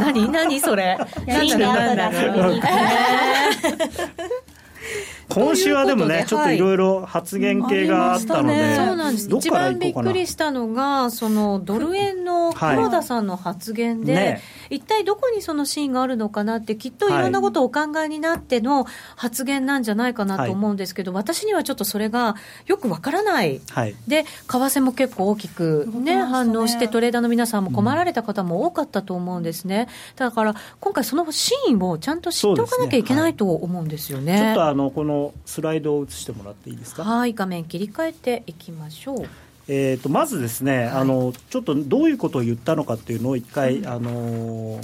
[0.00, 0.98] 何何それ。
[1.26, 2.10] 何だ何だ
[5.30, 6.58] 今週はでもね、ちょっとい。
[6.58, 9.30] ろいろ発言系があったので、そうなんです。
[9.30, 17.20] 一番びっくりしたのが、そのドル円の黒田さんの発言で、一体どこにそのシーンがあるのかなって、きっとい。
[17.20, 23.60] ろんなことをお考えになっての発言なんじゃないかなと思うんですけど、私にはちょっとそれがよくわからない、
[24.08, 34.38] で、為替も結構大きく、ね、反応して、トレーダーの皆さんも困られた方も多かったと思うんですね、だから今回、そのシーンをちゃんと知っておかなきゃいけないと思うんですよね。
[34.38, 37.04] ちょっとあのこのスライドを映してもらっていいですか？
[37.04, 39.26] はい画面切り替えていきましょう。
[39.68, 44.80] えーと、まずですね、はい、あのちょっとどういうことを言ったのかっていうのを一回、うん、あの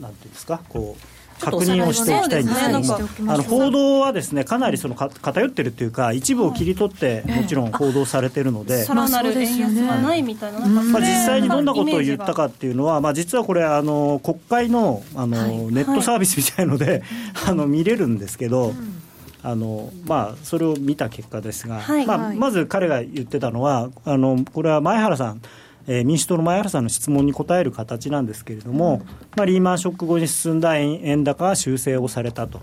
[0.00, 0.60] なんていうんですか？
[0.68, 1.02] こう
[1.38, 17.02] 確認をしておきたいんですけども、ね、あの報道はですねかなりそのか偏ってるっていうか一部を切り取ってもちろん報道されてるので、さらなる円安はないみたいな、まあ、実際にどんなことを言ったかっていうのは、まあ、実はこれあの国会のあの、はい、ネットサービスみたいので、はい、
[17.50, 19.02] あの見れるんですけど、うん
[19.46, 25.42] あのまあ、それを見た結果ですが、はい、まあ、まず彼が言ってたのはあのこれは前原さん、
[25.86, 29.02] えー、民主党の前原さんの質問に答える形なんですけれども、
[29.36, 32.60] まあ、リーマンショック後に進んだ円円高が修正をされたと。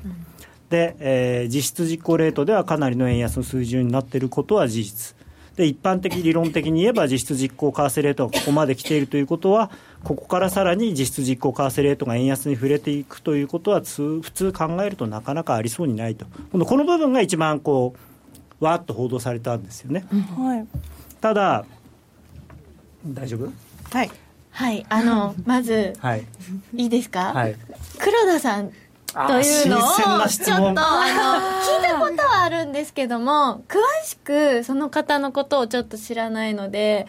[0.70, 5.16] で、えー、実質実行レートではかなりの円安の水準になっていることは事実。
[5.56, 9.70] で一般的理論的に言えば実質実行為替レートがここまで来ているということは
[10.04, 16.26] ここからさらに実質実行為替レートが円安に触れていくということは普通考えるとなかなかありそうにないと。
[16.52, 17.96] このこの部分が一番こ
[18.60, 20.06] うわーっと報道されたんですよね、
[20.38, 20.68] はい、
[21.22, 21.66] ただ
[23.06, 23.52] 大丈夫？
[23.92, 24.12] はい。
[24.52, 24.86] はい。
[24.88, 26.26] あのまず、はい、
[26.74, 27.56] いいですか、はい、
[28.00, 28.72] 黒田さん
[29.14, 30.78] というのをちょっとあの聞い
[31.84, 37.08] たことはあるんですけども詳しくその方のことをちょっと知らないので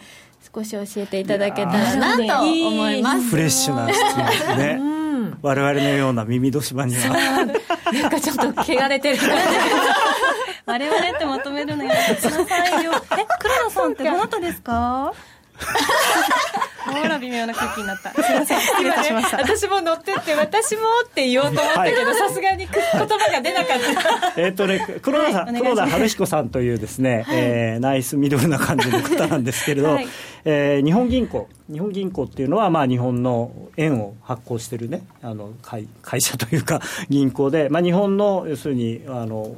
[0.55, 3.21] 少し教えていただけたらなと思います。
[3.29, 4.79] フレッシュな質問ですね、
[5.41, 7.09] 我々のような耳戸島には。
[7.11, 9.17] なんかちょっと汚れてる
[10.65, 12.91] 我々ってまとめるのやめてくださいよ。
[12.93, 15.13] え黒田さんってどなたですか？
[16.85, 30.07] ほら微妙な空気になったすみません失礼いたしました私も乗ってって私もって言おうと思ったけどさすがに言葉が出なかったえっとね黒田さん、はい、黒田春彦さんというですね、はい、えー、ナイスミドルな感じの方なんですけれど、はい、
[30.45, 36.79] えー、日本銀行日本銀行っていうのは、まあ、日本の円を発行してるねあの会会社というか
[37.09, 39.55] 銀行で、まあ、日本の要するにあの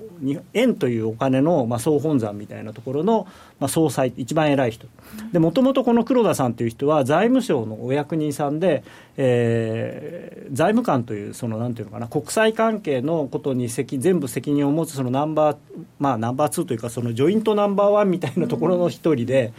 [0.54, 3.28] 円というお金の、まあ、総本山みたいなところの、
[3.60, 4.88] まあ、総裁一番偉い人
[5.34, 8.84] でもともとこの黒田さんという人は財務省のお役人さんで、
[9.18, 15.58] えー、財務官というそのなんていうのかな国際関係のことに責全部責任を持つそのナンバー
[16.00, 19.48] まあナンバー2というかそのジョイントナンバーワンみたいなところの一人で。
[19.48, 19.54] うん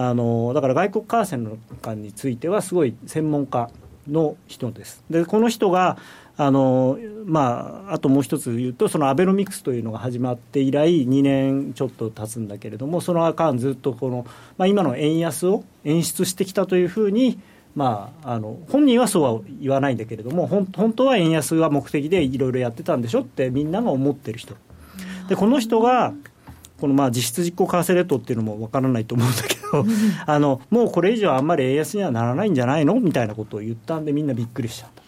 [0.00, 3.68] あのだから外国為替の間についてはすごい専門家
[4.08, 5.02] の人です。
[5.10, 5.98] でこの人が
[6.40, 14.24] あのまあ、あともう一つ言うと、そのアベノミクスというのが始まって以来、2年ちょっと経つんだけれども、その間、ずっとこの、
[14.56, 17.40] まあ、今の円安を演出してきたというふうに、
[17.74, 24.54] まあ、あの本人はそうは言わないんだけれども、本本当は円安が目的でいろいろやってたんでしょって、みんなが思ってる人。
[25.28, 26.14] でこの人が
[26.80, 29.84] このまあ実質実効為替レートっていうのもわからないと思うんだけど
[30.26, 35.02] あのもうこれ以上あんまり円安にはならないんじゃないのみたいなことを言ったんでみんなびっくりしちゃった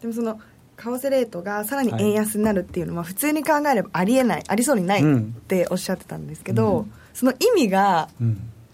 [0.00, 0.40] でもその
[0.76, 5.04] 為替レートがさらに円安になるっていうのは普通に考えればありえないありそうにないっ
[5.46, 8.08] ておっしゃってたんですけど、うん、その意味が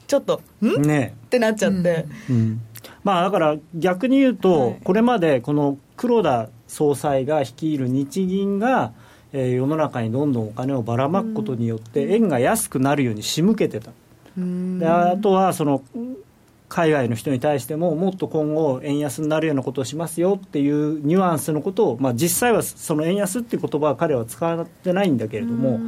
[0.07, 1.17] ちょっと、うん、ね。
[1.27, 2.61] ってなっちゃって、うん、
[3.03, 8.93] まあだから逆に言うと、はい、これまでこの黒田総裁が率いる日銀が
[9.33, 13.91] えー、世の中にどんどんお金をばらまくことによって円が安くなるように仕向けてた。
[14.37, 15.83] であとはその
[16.69, 25.81] 海外の人に対してももっと今後円安になるようなことをしますよっていうニュアンスのことを、まあ、実際はその円安っていう言葉は彼は使ってないんだけれども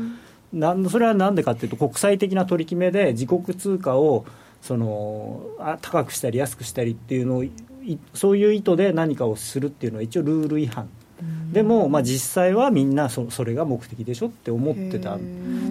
[0.53, 4.25] なんそれはなんでかっていうと国際的な取り決めで自国通貨を
[4.63, 7.45] そのあ高くしたり安くしたりっていうのを
[8.15, 10.89] そういう意図で何かをするっていうのは一応ルール違反。
[11.53, 15.19] でも、まあ、実際はみんなそそれが目的でしょって思ってた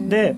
[0.09, 0.35] で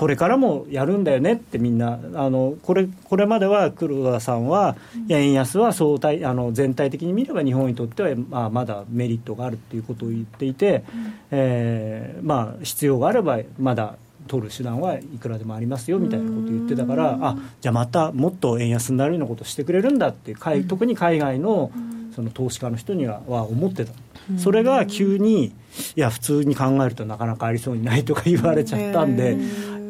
[0.00, 4.74] これからもやるんだよねってみんなあのこれこれまでは黒田さんは、
[5.10, 10.84] 円安は相対あの全体的に見れば日本にとっては、まあ、まだメリットがあるっていうことを言っていて、
[11.30, 13.96] えーまあ、必要があればまだ
[14.26, 20.34] 取る手段はいくらでもありますよみたいなことを言ってたからあじゃあまたもっと円安になるようなことをしてくれるんだって
[20.66, 21.70] 特に海外の
[22.16, 23.92] その投資家の人にはは思ってた。
[24.38, 25.52] それが急にい
[25.96, 29.36] や普通に考えるとなかなかありそうにないとか言われちゃったんで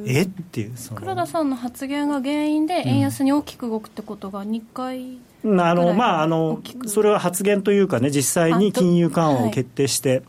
[0.07, 0.23] え？
[0.23, 10.23] っていう黒田さんの発言が原因で円安に大きく動くってことが2回、あのまああのそれは発言というかね実際に金融緩和を決定して、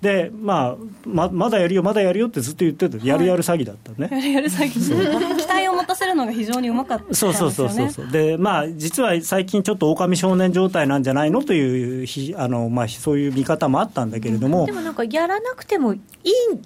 [0.00, 0.76] で、まあ、
[1.06, 4.08] ままだやるよ、まだやるよってずっと言ってて、やるやる詐欺だったね。
[4.12, 5.36] やるやる詐欺。
[5.36, 16.00] 期待を持たせるのが非常にうまかった、ね、そうそうそうそうで、まあ、実は最近、ちょっと狼少年状態なんじゃないのというあの、まあ、そういう見方もあったんだけれども、でもなんか、やらなくてもいい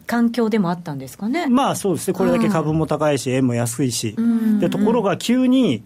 [0.06, 1.46] 環境でもあったんですかね。
[1.46, 4.16] まあそうですね、これだけ株も高いし、円も安いし、
[4.58, 5.76] でところが急に、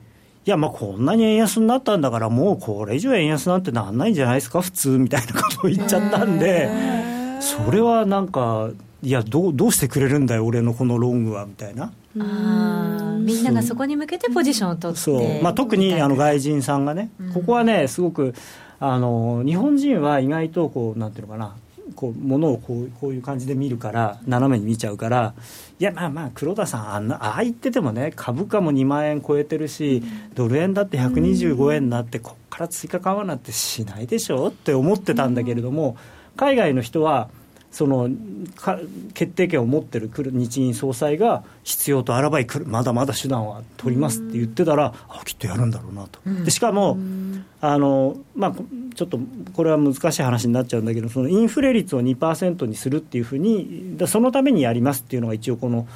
[0.47, 7.04] いや、まあこんなに円安になったんだから、もうこれ以上円安なんてなんないんじゃないですか、普通みたいなことを言っちゃったんで。
[7.45, 8.71] それはなんか
[9.03, 11.93] いやどうどうしてくれるんだよ俺のこのロングはみたいな。
[12.19, 15.03] あみんながそこに向けてポジションを取って。
[15.03, 18.35] そう、まあ、特にあの外人さんがね、ここはねすごく
[18.81, 21.55] あの日本人は意外とこうなんていうのかな。
[21.97, 25.35] こうものをこうこういう感じで見るから斜めに見ちゃうから
[25.79, 30.03] いやまあまあ黒田さんあんなああ言っててもね株価も2万円超えてるし、
[30.35, 35.97] ドル円だって125円になってこっから追加緩和なんてしないでしょって思ってたんだけれども、
[36.37, 37.29] 海外の人は
[37.75, 38.09] その
[39.15, 46.97] 決定権を持ってる日銀総裁が必要とあらばいまだまだ手段は取りますって言ってたら、あきっとやるんだろうなと、でしかも
[47.61, 48.55] あの、まあ、
[48.95, 49.19] ちょっと
[49.55, 55.89] これは難しい話になっちゃうんだけど、そのインフレ率を2%にするっていうふうに、そのためにやりますっていうのが一応、この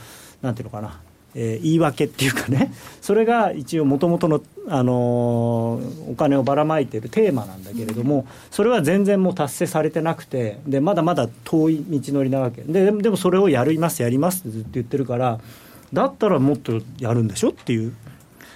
[0.42, 1.00] なんていうのかな、
[1.40, 12.62] えー、言い訳っていうかね、それが一応、もともとの、あのー、お金をばらまいてるテーマなんだけれども、それは全然もう達成されてなくて、でまだまだ遠い道のりなわけ。
[12.62, 15.38] で、でもそれをやります、やりますってずっと言ってるから、
[15.92, 17.94] だったらもっとやるんでしょっていう、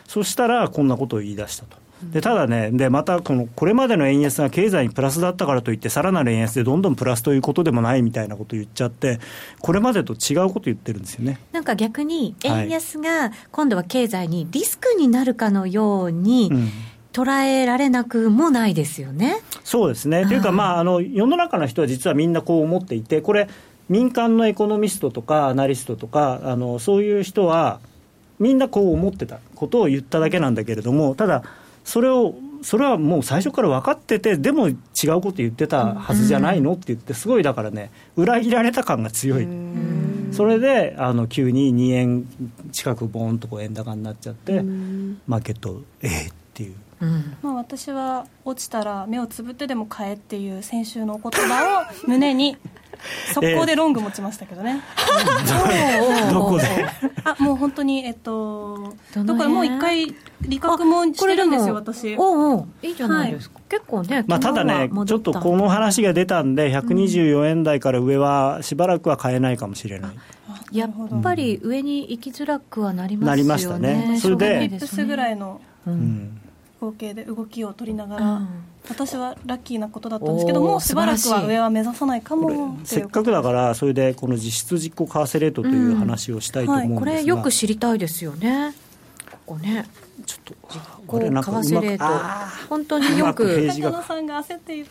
[0.09, 1.77] そしたらこんなことを言い出したと。
[2.13, 9.21] でただね、でまたこのこれまでの円安が経済にプラスだったからといって、さらなる円安でどんどんプラスということでもないみたいなことを言っちゃって、
[9.61, 16.69] これまでと違うこと言ってるんですよねなんか逆に、円安が今度は経済にリスクになるかのように、うん
[17.13, 19.37] 捉えられなくもないですよね。
[19.65, 20.27] そうですね。
[20.27, 23.49] というか、まあ、あの、世の中の人は実はみんなこう思っていて、これ、
[23.89, 27.81] 民間のエコノミストとかアナリストとか、あの、そういう人は、
[28.39, 31.43] みんなこう思ってたことを言っただけなんだけれども、ただ、
[31.85, 34.77] それをそれはもう最初から分かっててでも違う
[35.21, 39.49] こと言ってたはずじゃないのって言ってすごいだからね裏切られた感が強い。
[40.33, 42.27] それであの急に2円
[42.73, 44.63] 近くボーンとこう円高になっちゃって
[45.27, 46.75] マーケットええっていう。
[47.43, 52.57] まあ、私は落ちたら目をつぶってでも買えっていう先週のお言葉を胸に
[53.35, 54.81] 速攻でロング持ちましたけどね。
[56.33, 56.87] どこで？
[57.25, 62.17] あもう本当に、えっと、だからもう一回、利確もしてるんですよ、私。
[62.17, 63.57] おおいいじゃないですか。
[63.57, 70.11] はい、結構ね、まあ、ただね、ちょっとこの話が出たんで、124円台から上はしばらくは買えないかもしれない。
[70.71, 70.91] やっ
[71.23, 73.35] ぱり上に行きづらくはなりますよね。
[73.35, 74.19] なりましたね。
[74.21, 75.61] それで、ピップスぐらいの。
[75.87, 76.42] うん
[76.83, 78.49] 合計で動きを取りながら、うん、
[78.89, 88.75] 私はラッキーなことだったんですけどもしばらくは上は目指さないかもせっかくだからそれでこの実質実行為替レートという話をしたいと思うんですが、うんはい、これよく知りたいですよね。
[89.31, 89.87] ここね。
[90.27, 92.05] ちょっと実行為替レート
[92.69, 94.87] 本当によく高野さんが焦っている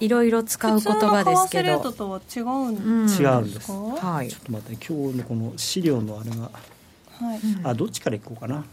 [0.00, 8.64] いろいろ使う言葉ですけどとは違うんですか、違うんです、はい、ちょっと待って今日のこの資料のあれが、はい、あどっちからいこうかな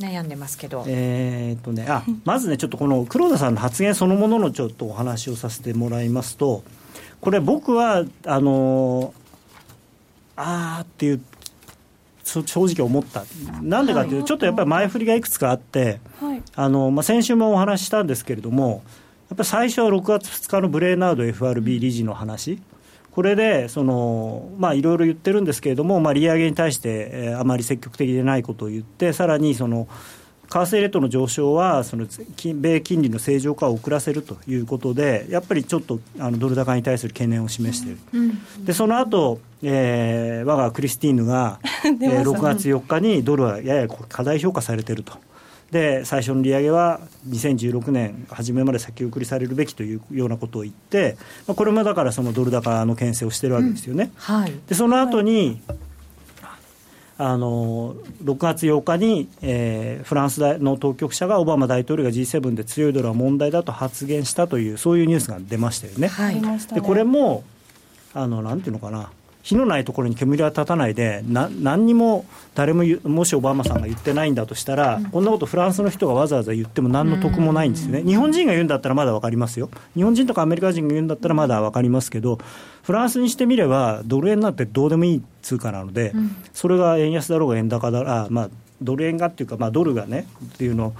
[0.00, 6.64] 悩んでますけど、えーとね、あまずね、ちょっとこの黒田さんの発言そのもののちょっとお話をさせてもらいますと、
[7.20, 9.12] これ、僕はあの
[10.36, 11.20] あーっていう、
[12.24, 13.24] 正直思った、
[13.60, 16.00] なんでかというと、ちょっとやっぱり前振りがいくつかあって、
[16.54, 18.82] あのまあ、先週もお話ししたんですけれども、
[19.28, 22.60] やっぱり最初は6月2日のブレーナード FRB 理事の話。
[23.12, 29.88] これでその、まあ、いろいろ言ってるんですけれども、まあ、利上げに対して、えー、あまり積極的でないことを言って、さらにその
[30.50, 32.06] 為替レートの上昇はその
[32.54, 38.20] 米金利の正常化を遅らせるということで、やっぱりちょっとあのドル高に対する懸念を示している、う
[38.60, 45.12] ん、でその後、えー、我がクリスティーヌが、 えー、6月4日にドルはやや過大評価されていると。
[45.70, 51.16] で最初の利上げは2016年初めまで先送りされるべきというようなことを言って、
[51.46, 54.10] まあ、これもだからそのドル高の牽制をしてるわけですよね。
[54.28, 55.60] うんはい、でその後に、
[57.22, 57.94] あの
[58.24, 66.08] 6月8日に、えー、フランスの当局者がオバマ大統領が G7 で強いドルは問題だと発言したというそういうニュースが出ましたよね。
[66.08, 66.40] はい、
[66.74, 67.44] でこれも
[68.14, 69.10] あのなんていうのかな
[69.42, 79.70] 火のないところに煙は立たないでな何にも誰ももしオバマさんが言ってないんだとしたら、うん、こんなことフランスの人がわざわざ言っても何の得もないんですね、日本人が言うんだったらまだ分かりますよ。
[79.94, 82.38] 日本人とかアメリカ人が言うんだったらまだ分かりますけど
[82.82, 88.50] フランスにしてみればドル円なんてどうでもいい通貨なので、うん、それが円安だろうが円高だろうが、まあ、
[88.82, 90.92] ドル円がっていうか、まあ、ドルがねっていうのを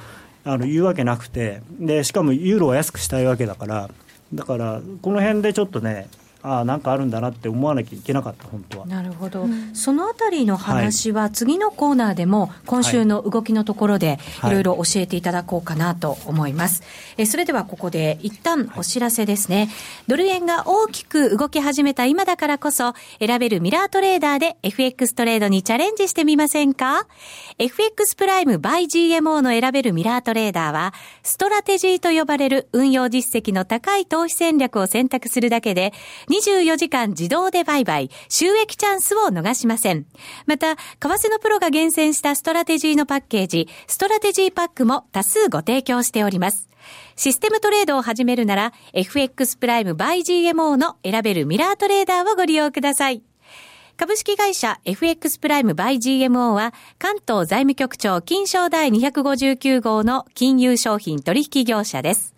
[0.45, 3.91] あの言うわけなくてでしかもユーロは安くしたいわけだから
[4.33, 6.09] だからこの辺でちょっとね
[6.43, 8.87] ああなんかあるんだなって思わなきゃいけなかった本当は。
[8.87, 14.51] なるほど、うん、そのあたりの話は次のコーナーでも今週の動きのところでい。
[14.51, 19.69] ろいろ教えていただこうかなと思います、はい、えそれではここで一旦お知らせですね、はい、
[20.09, 27.07] ドル円が大きく動き始めた今だからこそ選べるミラートレーダーで FX トレードにチャレンジしてみませんか
[27.59, 35.93] ？FX プライム by GMO の選べるミラートレーダーはストラテジーと呼ばれる運用実績の高い投資戦略を選択するだけで
[36.31, 40.07] 24時間自動で売買、収益チャンスを逃しません。
[40.47, 46.69] また、為替のプロが厳選したストラテジーのパッケージ、ストラテジーパックも多数ご提供しております。
[47.17, 53.23] システムトレードを始めるなら、FX プライム by GMO の選べるミラートレーダーをご利用ください。
[53.97, 62.35] 株式会社 FX プライム by GMO は関東財務局長金賞第259号の金融商品取引業者です。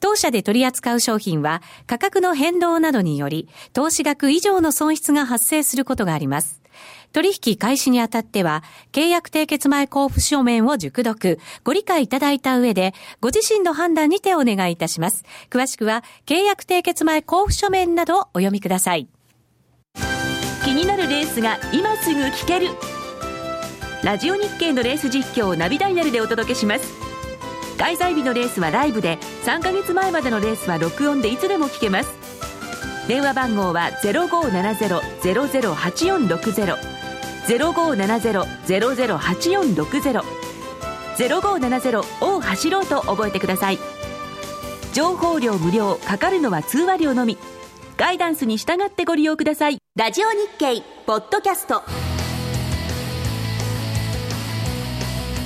[0.00, 6.62] 当社で取り扱う商品は価格の変動などにより投資額以上の損失が発生することがあります。
[7.12, 15.24] 取引開始にあたっては、契約締結前交付書面を熟読、ご理解いただいた上で、ご自身の判断にてお願いいたします。
[15.50, 19.08] 詳しくは、契約締結前交付書面などをお読みください。
[20.64, 22.68] 気になるレースが今すぐ聞ける。
[24.04, 27.07] ラジオ日経のレース実況をナビダイヤルでお届けします。
[27.78, 32.12] 開催日のレースはライブで3ヶ月前までのレースは録音でいつでも聞けます。
[33.06, 36.76] 電話番号は0570-008460
[37.46, 40.22] 0570-008460
[41.16, 43.78] 0570を走ろうと覚えてください。
[44.92, 47.38] 情報量無料かかるのは通話料のみ。
[47.96, 49.78] ガイダンスに従ってご利用ください。
[49.96, 51.82] ラジオ日経ポッドキャスト。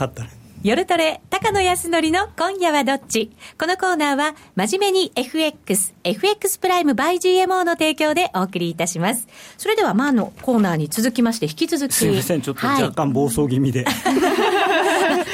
[0.00, 0.30] かったね。
[0.62, 3.30] 夜トレ、高野康則の今夜はどっち？
[3.58, 9.26] このコーナーは、真面目に FX、FX プライム by GMO の提供でお送りいたします。
[9.56, 11.94] それでは、まあのコーナーに続きまして、引き続き。
[11.94, 13.84] すいません、ちょっと若干暴走気味で。
[13.84, 13.94] はい、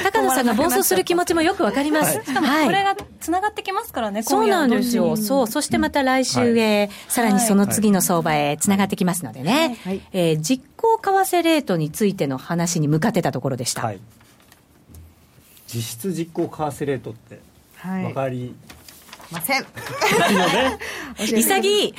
[0.05, 2.12] 高野さんが暴走する気持ちもよくわかります。
[2.25, 5.17] しかもこれがつながってきますからね、そうなんですよ。
[5.17, 5.47] そう。
[5.49, 9.77] そしてまた来週へ、さらにその次の相場へつながってきますのでね。
[9.85, 13.83] はい、えー、実行為替レートについての話に向かってたところでした。
[13.83, 13.99] はい
[15.67, 17.41] 実質実行為替レートって
[17.83, 18.55] 分かり、
[19.31, 19.62] ません。
[19.62, 19.67] ね、
[21.19, 21.95] 潔い。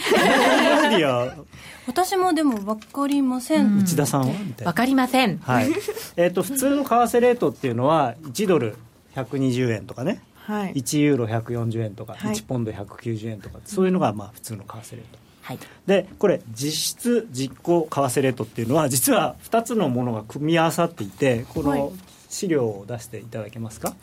[1.88, 3.80] 私もでも分かりません。
[3.80, 4.34] 内田さんは？
[4.58, 5.38] 分かりません。
[5.40, 5.70] はい。
[6.18, 8.76] えっ、ー、と、普通の為替レートっていうのは、1ドル
[9.16, 15.20] 120円とかね、はい、1ユーロ140円とか、はい、1ポンド190円とか、そういうのがまあ普通の為替レート。
[15.42, 21.94] はい、でこれ実質実行為替レートっていうのは実は2つのものが組み合わさっていてこの
[22.30, 23.96] 資料を出していただけますか？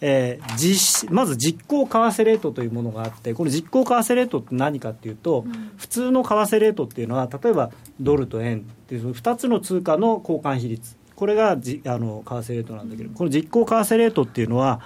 [0.00, 7.70] えー、実まず実行為替レートというものがあってこの実行為替レートって何かっていうと、うん、普通の為替レートっていうのは例えば
[8.00, 10.96] ドルと円っていう2つの通貨の交換比率。
[11.14, 14.80] これがじあの為替レートなんだけど、この実行為替レートっていうのは、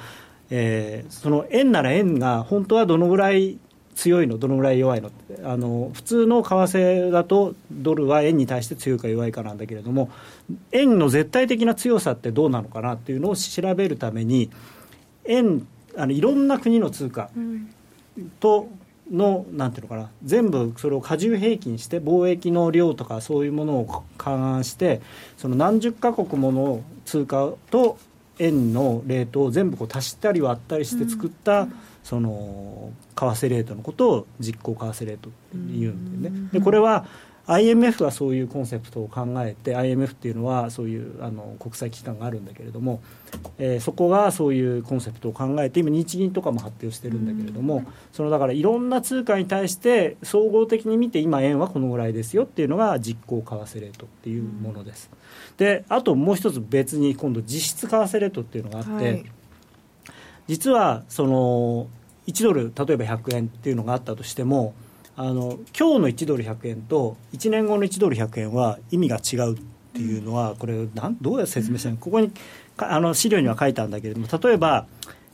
[0.50, 3.58] えー、その円なら円が本当はどのぐらい
[3.98, 5.10] 強いの、どのぐらい弱いの？
[5.42, 10.08] あの普通の為替だと、ドルは円に対して強いか弱いかなんだけれども、
[10.70, 14.50] 円の絶対的な強さってどうなのかなっていうのを調べるために、
[15.24, 17.28] 円、あのいろんな国の通貨
[18.38, 18.68] と
[19.10, 25.00] の、なんていうのかな、全部それを加重平均して、貿易の量とかそういうものを勘案して、
[25.38, 27.98] その何十か国もの通貨と
[28.38, 31.74] 円のレートを全部こう足したり割ったりして作った、うん
[32.08, 36.48] その為替レートのことを実行為替レートって言うんだよね。
[36.54, 37.04] でこれは
[37.48, 43.00] IMF はそういうコンセプトを考えて IMF っていうのはそういうあの国際機関があるんだけれども、
[43.58, 55.10] えー、そこがそういうコンセプトを考えて今日銀とかも発表してるんだけれども、そのだからいろんな通貨に対して総合的に見て今円はこのぐらいですよっていうのが実行為替レートっていうものです。
[55.56, 59.24] であともう一つ別に今度実質為替レートっていうのがあって、はい、
[60.48, 61.88] 実はその
[62.26, 64.74] 1ドル例えば100円っていうのがあったとしても
[65.20, 69.60] あの今日の1ドル100円と1年後の1ドル100円は意味が違うっ
[69.92, 71.96] ていうのはこれなんどうやって説明したの？
[71.96, 72.30] ここに
[72.76, 74.86] あの資料には書いたんだけれども例えば、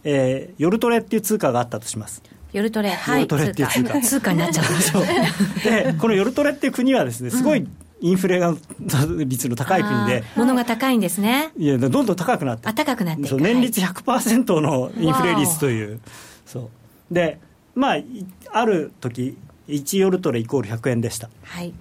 [0.03, 2.23] えー、ヨルトレっていう通貨があったとします。
[2.55, 4.01] ヨルトレ、はい、ヨルトレっていう通貨。
[4.01, 4.33] 通貨。
[4.33, 4.65] になっちゃう。
[5.63, 7.67] でこのヨルトレっていう国はですねすごい
[8.01, 8.55] インフレが
[9.27, 11.51] 率の高い国で物が高いんですね。
[11.59, 12.69] いやどんどん高くなって。
[12.69, 16.01] あ高くなってそう年率100%のインフレ率という。
[16.47, 16.71] そ
[17.11, 17.15] う。
[17.15, 17.39] で
[17.75, 17.99] まあ
[18.51, 19.37] ある時
[19.69, 21.73] 1ヨルトレイコール100円でした、はい、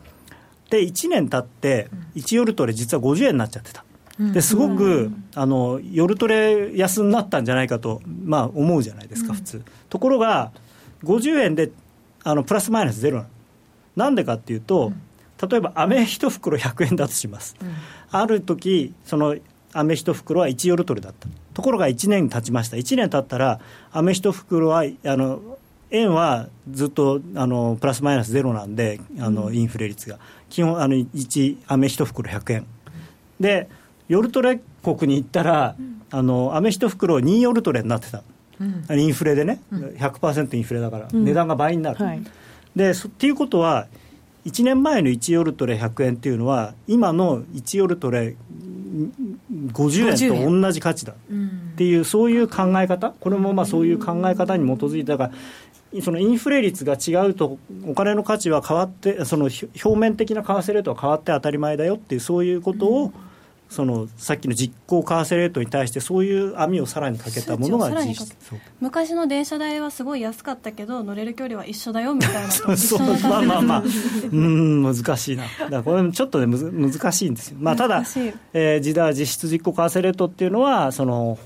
[0.70, 3.84] で1年経って1ヨルトレ実は50円になっちゃってた、
[4.20, 9.64] ですごく、あのヨルトレ安になったんじゃないかと、まあ、思うじゃないですか、普通。
[9.90, 10.52] ところが、
[11.04, 11.72] 50円で
[12.24, 13.26] あのプラスマイナスゼロな
[13.96, 14.94] なんでかっていうと、
[15.42, 17.56] 例えば飴1袋100円だとします、
[18.12, 19.36] ある時その
[19.74, 21.28] 飴1袋は1ヨルトレだった。
[21.54, 22.78] ところが1年経ちました。
[22.78, 23.60] 1年経ったら
[23.92, 25.53] 飴1袋はあの
[25.94, 30.20] 円はずっとあのプラスマイナスゼロなんであの、インフレ率が。
[30.50, 32.66] 基本あの1飴1袋100円。
[33.40, 33.70] で
[34.08, 38.22] ヨルトレ国に行ったら、うん、あの飴1袋2ヨルトレになってた、
[38.60, 42.22] うん、インフレでね、うん、100%インフレだから、値段が倍になる、はい、
[42.76, 43.88] でっていうことは
[44.46, 48.36] 1年前の1ヨルトレ100円っていうのは今の1ヨルトレ
[49.74, 51.16] 50円と同じ価値だっ
[51.76, 53.14] ていう、そういう考え方。
[53.20, 55.32] これもまあそういう考え方に基づいたから
[56.02, 59.50] そのインフレ率が違うとお金の価値は変わってその
[59.84, 63.14] 表面的な為替レートは変わって当たり前だよっていうそういうことを、うん。
[63.74, 68.36] そのさっきの実行為替レートに対してそういう網をさらにかけたものが実質
[68.80, 73.84] 昔の電車代はすごい安かったけど乗れる距離は一緒だよみたいなそうそうまあまあまあ。
[74.32, 75.44] うん難しいな。
[75.44, 77.58] だからこれちょっとねむ難しいんですよ。
[77.60, 78.04] まあただ、
[78.54, 81.40] えー、時代実質実行為替レートっていうのはその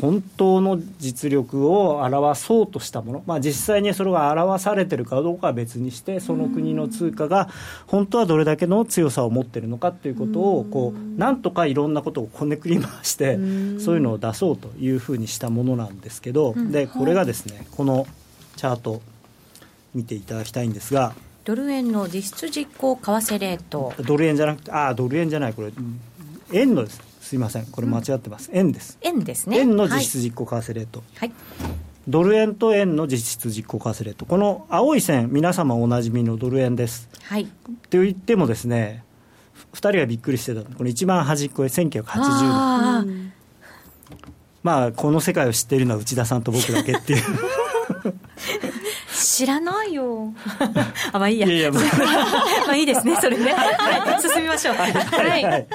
[0.00, 7.48] 本当の実力を表そうとしたもの、まあ、実際にそれが表されてるかどうかは別にしてその国の通貨が
[7.86, 13.36] 本当はどれだけの強さを持ってるのかということをこうなんとかいろんなことをこねくり回して
[13.78, 18.06] そういうのを出そうというふうにしたものなんですけどでこれがですねこの
[18.56, 19.02] チャート
[19.94, 21.14] 見ていただきたいんですが
[21.44, 23.92] ドル円の実質実行為替レート。
[24.06, 25.72] ドル円じゃなくてああドル円じゃないこれ
[26.52, 27.64] 円のですすいません。
[27.64, 28.98] これ間違ってます、うん、円です。
[29.00, 29.60] 円ですね。
[29.60, 31.32] 円の実質実行為替レート、はい、
[32.06, 34.26] ドル円と円の実質実行為替レート。
[34.26, 37.08] この青い線皆様おなじみのドル円です。
[37.22, 37.46] はい。
[37.88, 39.02] と言ってもですね
[39.72, 43.32] 2人がびっくりしてたこの一番端っこへ1980年
[44.62, 47.22] まあこの世界を知っているのは内田さんと僕だけっていう
[49.22, 50.32] 知らないよ。
[51.12, 51.46] あ、まあいいや。
[51.46, 51.80] いやいや、ま
[52.68, 53.52] あ いいですね、それね。
[53.52, 54.74] はい、進みましょう。
[54.74, 54.92] はい。
[55.44, 55.66] はい、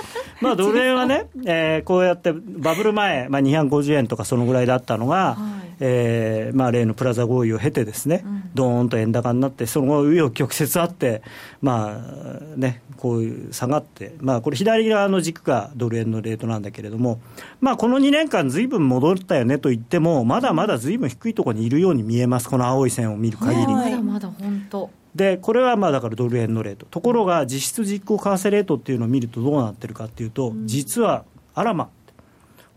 [0.41, 11.21] まあドル円はね、えー、こうやってバブル前、まあ250円とかそのぐらいだったのが、はい、えー、まあ例のプラザ合意を経てですね、うん、ドーンと円高になって、その後、紆余曲折あって、
[11.61, 17.19] まあね、こういう下がって、まあこれ左側の軸がドル円のレートなんだけれども、
[17.61, 23.73] まあこの2年間ずいぶん戻ったよねと言っても、まだまだずいぶん低いところにいるように見えます、この青い線を見る限り。
[23.73, 24.89] まだまだ本当。
[25.15, 31.25] でこれはまあだからドル円のレート、ところが実質実行為替レートっていうのを見るとどうなってるかっていうと、実は
[31.55, 31.89] あらま、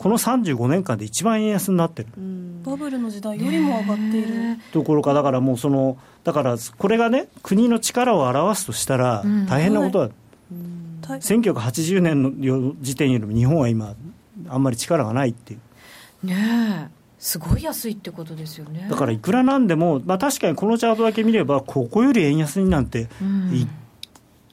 [0.00, 2.08] この35年間で一番円安になってる、
[2.64, 4.56] バブルの時代よりも上がっている。
[4.72, 10.04] ところか、だからもうその、だからこれがね、国の力を表すとしたら、大変なことだ、
[10.50, 11.02] うん。
[11.06, 13.94] はい、1980年の時点よりも日本は今、
[14.48, 15.58] あんまり力がないってい
[16.24, 16.26] う。
[16.26, 17.00] ねえ。
[17.18, 18.86] すごい安いってことですよね。
[18.88, 23.08] だからいくらなんでも、まあ、確かにこのチャートだけ見ればここより円安になんて
[23.52, 23.66] い,、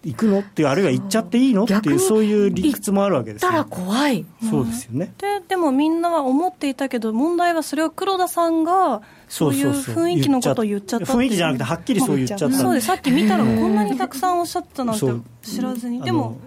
[0.03, 0.39] いくの？
[0.39, 1.63] っていうあるいは行っちゃっていいの？
[1.63, 4.25] っていうそういう理屈もあるわけですよたら怖い。
[4.49, 12.87] そうですよね、ででもみんなは思っていたけど問題はそれを黒田さんがそういう雰囲気のことを言っちゃった雰囲気じゃなくてはっきりそう言っちゃったそうです。
[12.87, 15.07] さっき見たらこんなにたくさんおっしゃったなんて
[15.41, 16.01] 知らずに。
[16.01, 16.37] でも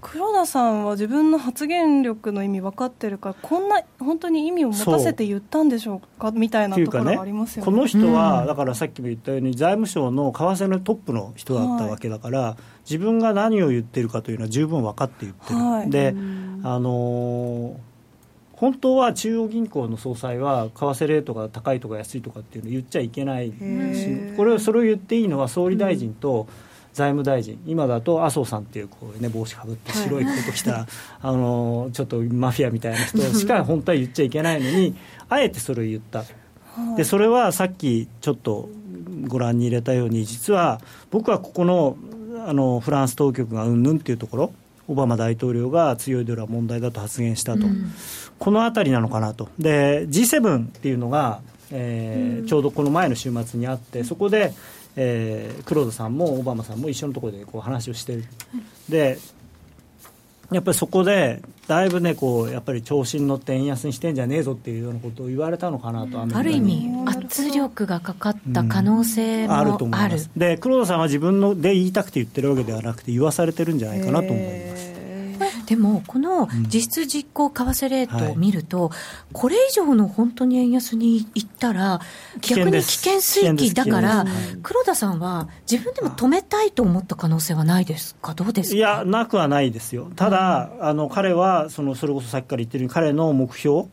[0.00, 6.30] 黒田さんは自分の発言力の意味分かってるからこんな本当に意味を持たせて言ったんでしょうか？
[6.30, 12.56] みたいなところがありますよね、ね、この人は、だからさっきも言ったように財務省の為替のトップの人だったわけだから、はい、
[12.90, 16.14] 自分が何を言ってるかというのは十分分かって言ってる、はい、で
[16.64, 17.76] あのー
[18.54, 23.54] 本当は中央銀行の総裁は為替レートが高いとか安いとかっていうのを言っちゃいけないし
[24.36, 27.58] これをそれを言っていいのは総理大臣と、うん財務大臣。
[27.66, 30.24] 今だと麻生さんっていうこう、ね、帽子かぶって白い。
[30.24, 30.86] コート着た、はい、
[31.22, 34.94] あのちょっとマフィアみたいな人しか本当は言っちゃいけないのに
[35.28, 36.24] あえてそれを言った。
[36.96, 38.68] でそれはさっきちょっと
[39.28, 40.80] ご覧に入れたように実は
[41.10, 41.96] 僕はここの
[42.46, 44.52] あのフランス当局がうんぬんっていうところ
[44.88, 47.92] オバマ大統領が強いドルは問題だと発言したと、うん、
[48.38, 49.48] このあたりなのかなと。
[49.58, 51.40] で G7 っていうのが、
[51.70, 54.52] えー、うん、ちょうどこの前の週末にあってそこで、
[54.96, 58.24] えー、黒田さんもオバマさんも一緒のところでこう話をしてる、
[58.88, 59.18] で
[60.50, 74.71] やっぱりそこでだいぶねこうやっぱり調子に乗って円安にしてんじゃねえぞっていうようなことを言われたのかなとある意味圧力がかかった可能性もある,、うん、あると思いますで黒田さんは自分ので言いたくて言ってるわけではなくて言わされてるんじゃないかなと思います
[75.66, 78.98] でも、この実質実行為替レートを見ると、うんはい、
[79.32, 82.00] これ以上の本当に円安にいったら、
[82.40, 84.24] 逆に危険水域だから、
[84.62, 88.76] 黒田さんは自分でも止めたいと思った可能性はないですか、どうですか？
[88.76, 93.84] いや、なくはないですよ、ただ、うん、あの彼はそのそれこそさっきから言ってるように、彼の目標、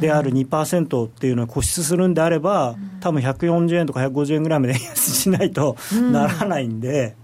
[0.00, 5.76] である2%っていうのを固執するんであれば、多分140円とか150円ぐらいまで円安しないと
[6.12, 7.16] ならないんで、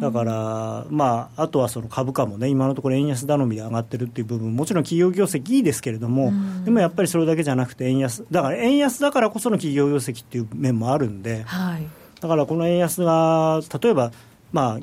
[0.00, 6.32] だから、まあ、あとはその株価もね、今のところ円安頼みで上がってるっていう部分、もちろん企業業績いいですけれども、
[6.64, 11.86] でもやっぱりそれだけじゃなくて、円安、だから円安だからこその企業業績っていう面もあるんで、はい、
[12.20, 14.10] だからこの円安が、例えば、
[14.52, 14.80] まあ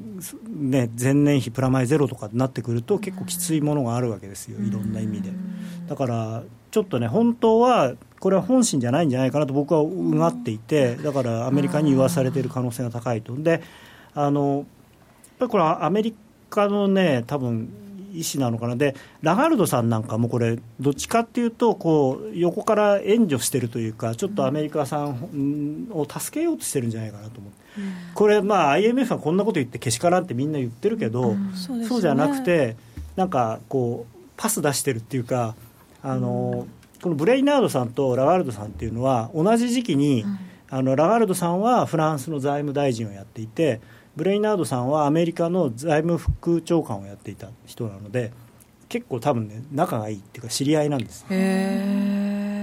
[0.47, 5.31] ね、前年比プラマイゼロとかになってくると、結構きついものがあるわけですよ、いろんな意味で。
[5.87, 13.35] だからちょっとね、本当はこれは本心じゃないんじゃないかなと僕はうがっていて、だからアメリカに言わされている可能性が高いと。
[13.35, 13.61] で
[14.13, 14.65] あの
[15.37, 16.15] ぱりこれはアメリ
[16.49, 17.69] カのね多分
[18.13, 18.75] 意思なのかな。
[18.75, 32.75] でラガルドさんなんかもこれどっちかっていうとこう横から援助してるというかちょっとアメリカさんを助けようとしてるんじゃないかなと思って、うん、これまあ IMF はこんなこと言ってけしからんってみんな言ってるけど、うん、そうじゃなくて
[33.15, 35.55] なんかこうパス出してるっていうか
[36.01, 36.65] あの、
[36.95, 40.25] うん、このブレイナードさんとラガルドさんっていうのは同じ時期に、
[40.69, 43.81] あのラガルドさんはフランスの財務大臣をやっていて
[44.17, 48.31] ブレイナードさんはアメリカの財務副長官をやっていた人なので
[48.89, 52.16] 結構多分ね仲がいいっていうか知り合いなんですへ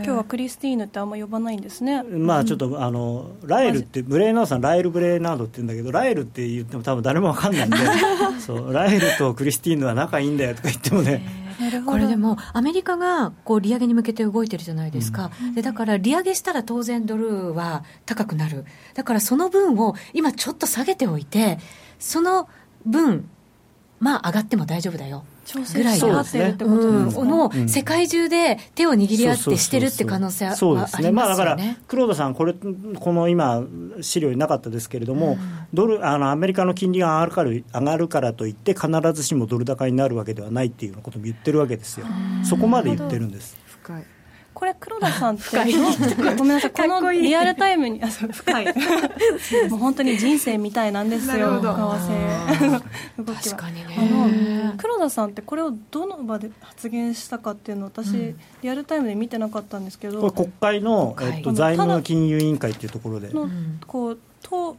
[0.05, 2.03] 今日はクリスティーヌってあんま呼ばないんですね。
[2.03, 7.77] まあちょっと、あのラエルってブレイナードさんラエル・ブレイナードって言うんだけどラエルって言っても多分誰も分かんないんで
[8.39, 11.45] そうラエルとクリスティーヌは仲いいんだよとか言ってもね。
[11.87, 21.59] これでも、アメリカがこう利上げに向けて動いてるじゃないですか、うん、でだから利上げしたら当然ドルは高くなる、だからその分を今ちょっと下げておいて、
[22.01, 22.49] その
[22.85, 23.29] 分、
[24.01, 25.25] まあ上がっても大丈夫だよ。
[25.53, 31.13] ぐらいなってるってことですか、の世界中で手を握り合ってしてるって可能性はありますよね。
[31.13, 33.63] まあ、だから黒田さんこれこの今
[34.01, 35.39] 資料になかったですけれども、うん、
[35.73, 42.07] ドルあのアメリカの金利が上がるから上がるからといって必ずしもドル高になるわけではないっていうことも言ってるわけですよ。
[42.43, 43.57] そこまで言ってるんです。
[43.67, 44.05] 深い
[44.55, 45.45] これ黒田さんって
[46.37, 46.71] ごめんなさい。
[46.71, 48.67] このリアルタイムにあ深い。
[49.69, 52.83] もう本当に人生みたいなんですよ為替動きは。
[53.43, 54.75] 確かにね。
[54.79, 63.31] 黒田さんってこれをどの場で発言したかっていうのを私、うん、リアルタイムで見てなかったんですけどこれ国会の、えっと、財務金融委員会っていうところで。
[63.87, 64.77] こうと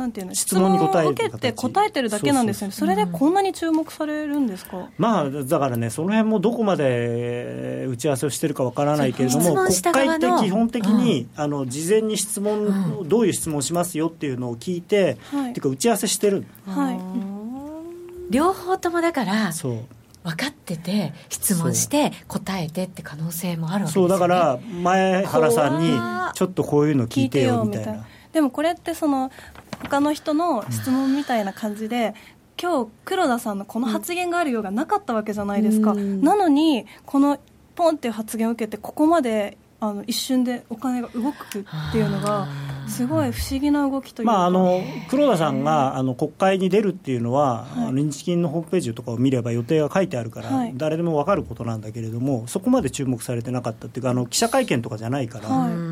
[0.00, 0.34] なんていうの？
[0.34, 12.64] 質問に答え受けて答えてるだけなんですよね、それでこんなに注目されるんですか、まあ、だからね、その辺もどこまで打ち合わせをしてるかわからないけれども、国会って基本的に、うん、あの事前に質問、
[13.00, 16.44] うん、どういう質問しますよっていうのを聞いて、はい、っていうか、打ち合わせしてる。
[16.66, 17.00] はい。
[18.32, 19.78] 両方ともだからそう。
[20.22, 25.98] 分かってて質問して答えてって可能性もあるわけですよ、ね、そうだから前原さんに
[26.34, 28.06] ちょっとこういうの聞いてよみたいな。
[28.30, 29.30] でもこれってその
[29.82, 32.14] 他の人の質問みたいな感じで、
[32.60, 37.38] 今日黒田さんのこの発言があるようがなかったわけじゃないですか、なのにこの
[37.74, 42.46] ポンっていう発言を受けてここまであの一瞬でお金が動くっていうのが
[42.86, 55.48] すごい不思議な動きというか、まあ、あの黒田さんがあの国会に出るっていうのは、はい、あの日銀のホームページとかを見れば予定が書いてあるから、はい、誰でも分かることなんだけれどもそこまで注目されてなかったっていうかあの記者会見とかじゃないから。
[55.48, 55.89] はい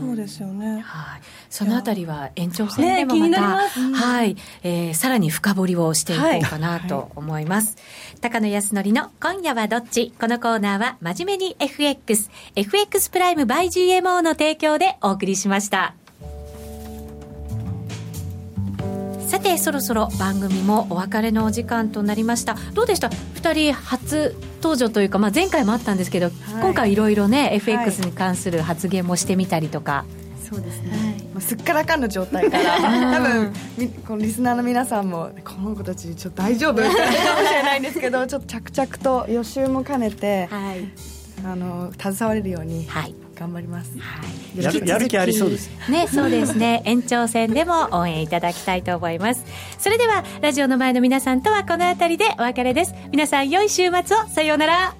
[0.00, 0.80] そうですよね。
[0.80, 1.20] はい。
[1.48, 3.40] そのあたりは延長戦でもまた、
[3.80, 7.76] ね、はい、えー、さらに深掘りをしていこうかなと思います。
[7.76, 10.12] はい、高野康則の今夜はどっち？
[10.20, 15.94] このコーナーは真面目に FX、FX プライム by GMO の提供でお送りしました。
[19.30, 22.56] さてそろそろ番組もお別れのお時間となりました。
[22.74, 30.04] どうでした？2人初登場というか、まあ、前回もあったんですけど、はい、今回いろいろね FX に関する発言もしてみたりとか、
[30.42, 31.22] そうですね、はい。
[31.26, 32.80] まあ、すっからかんの状態から
[33.14, 33.52] 多分
[34.04, 36.72] このリスナーの皆さんもこの子たちちょっと大丈夫？
[36.72, 40.88] ってかもしれないんですけどちょっと着々と予習も兼ねて、はい、
[41.44, 43.98] あの携われるように、はい頑張ります。
[43.98, 44.20] は
[44.54, 46.06] い、やるやる気ありそうですね。
[46.06, 46.82] そうですね。
[46.84, 49.46] 延長戦でも応援いただきたいと思います。
[49.78, 52.94] それではラジオの前の皆さんとはこの辺りでお別れです。
[53.10, 54.99] 皆さん良い週末をさようなら。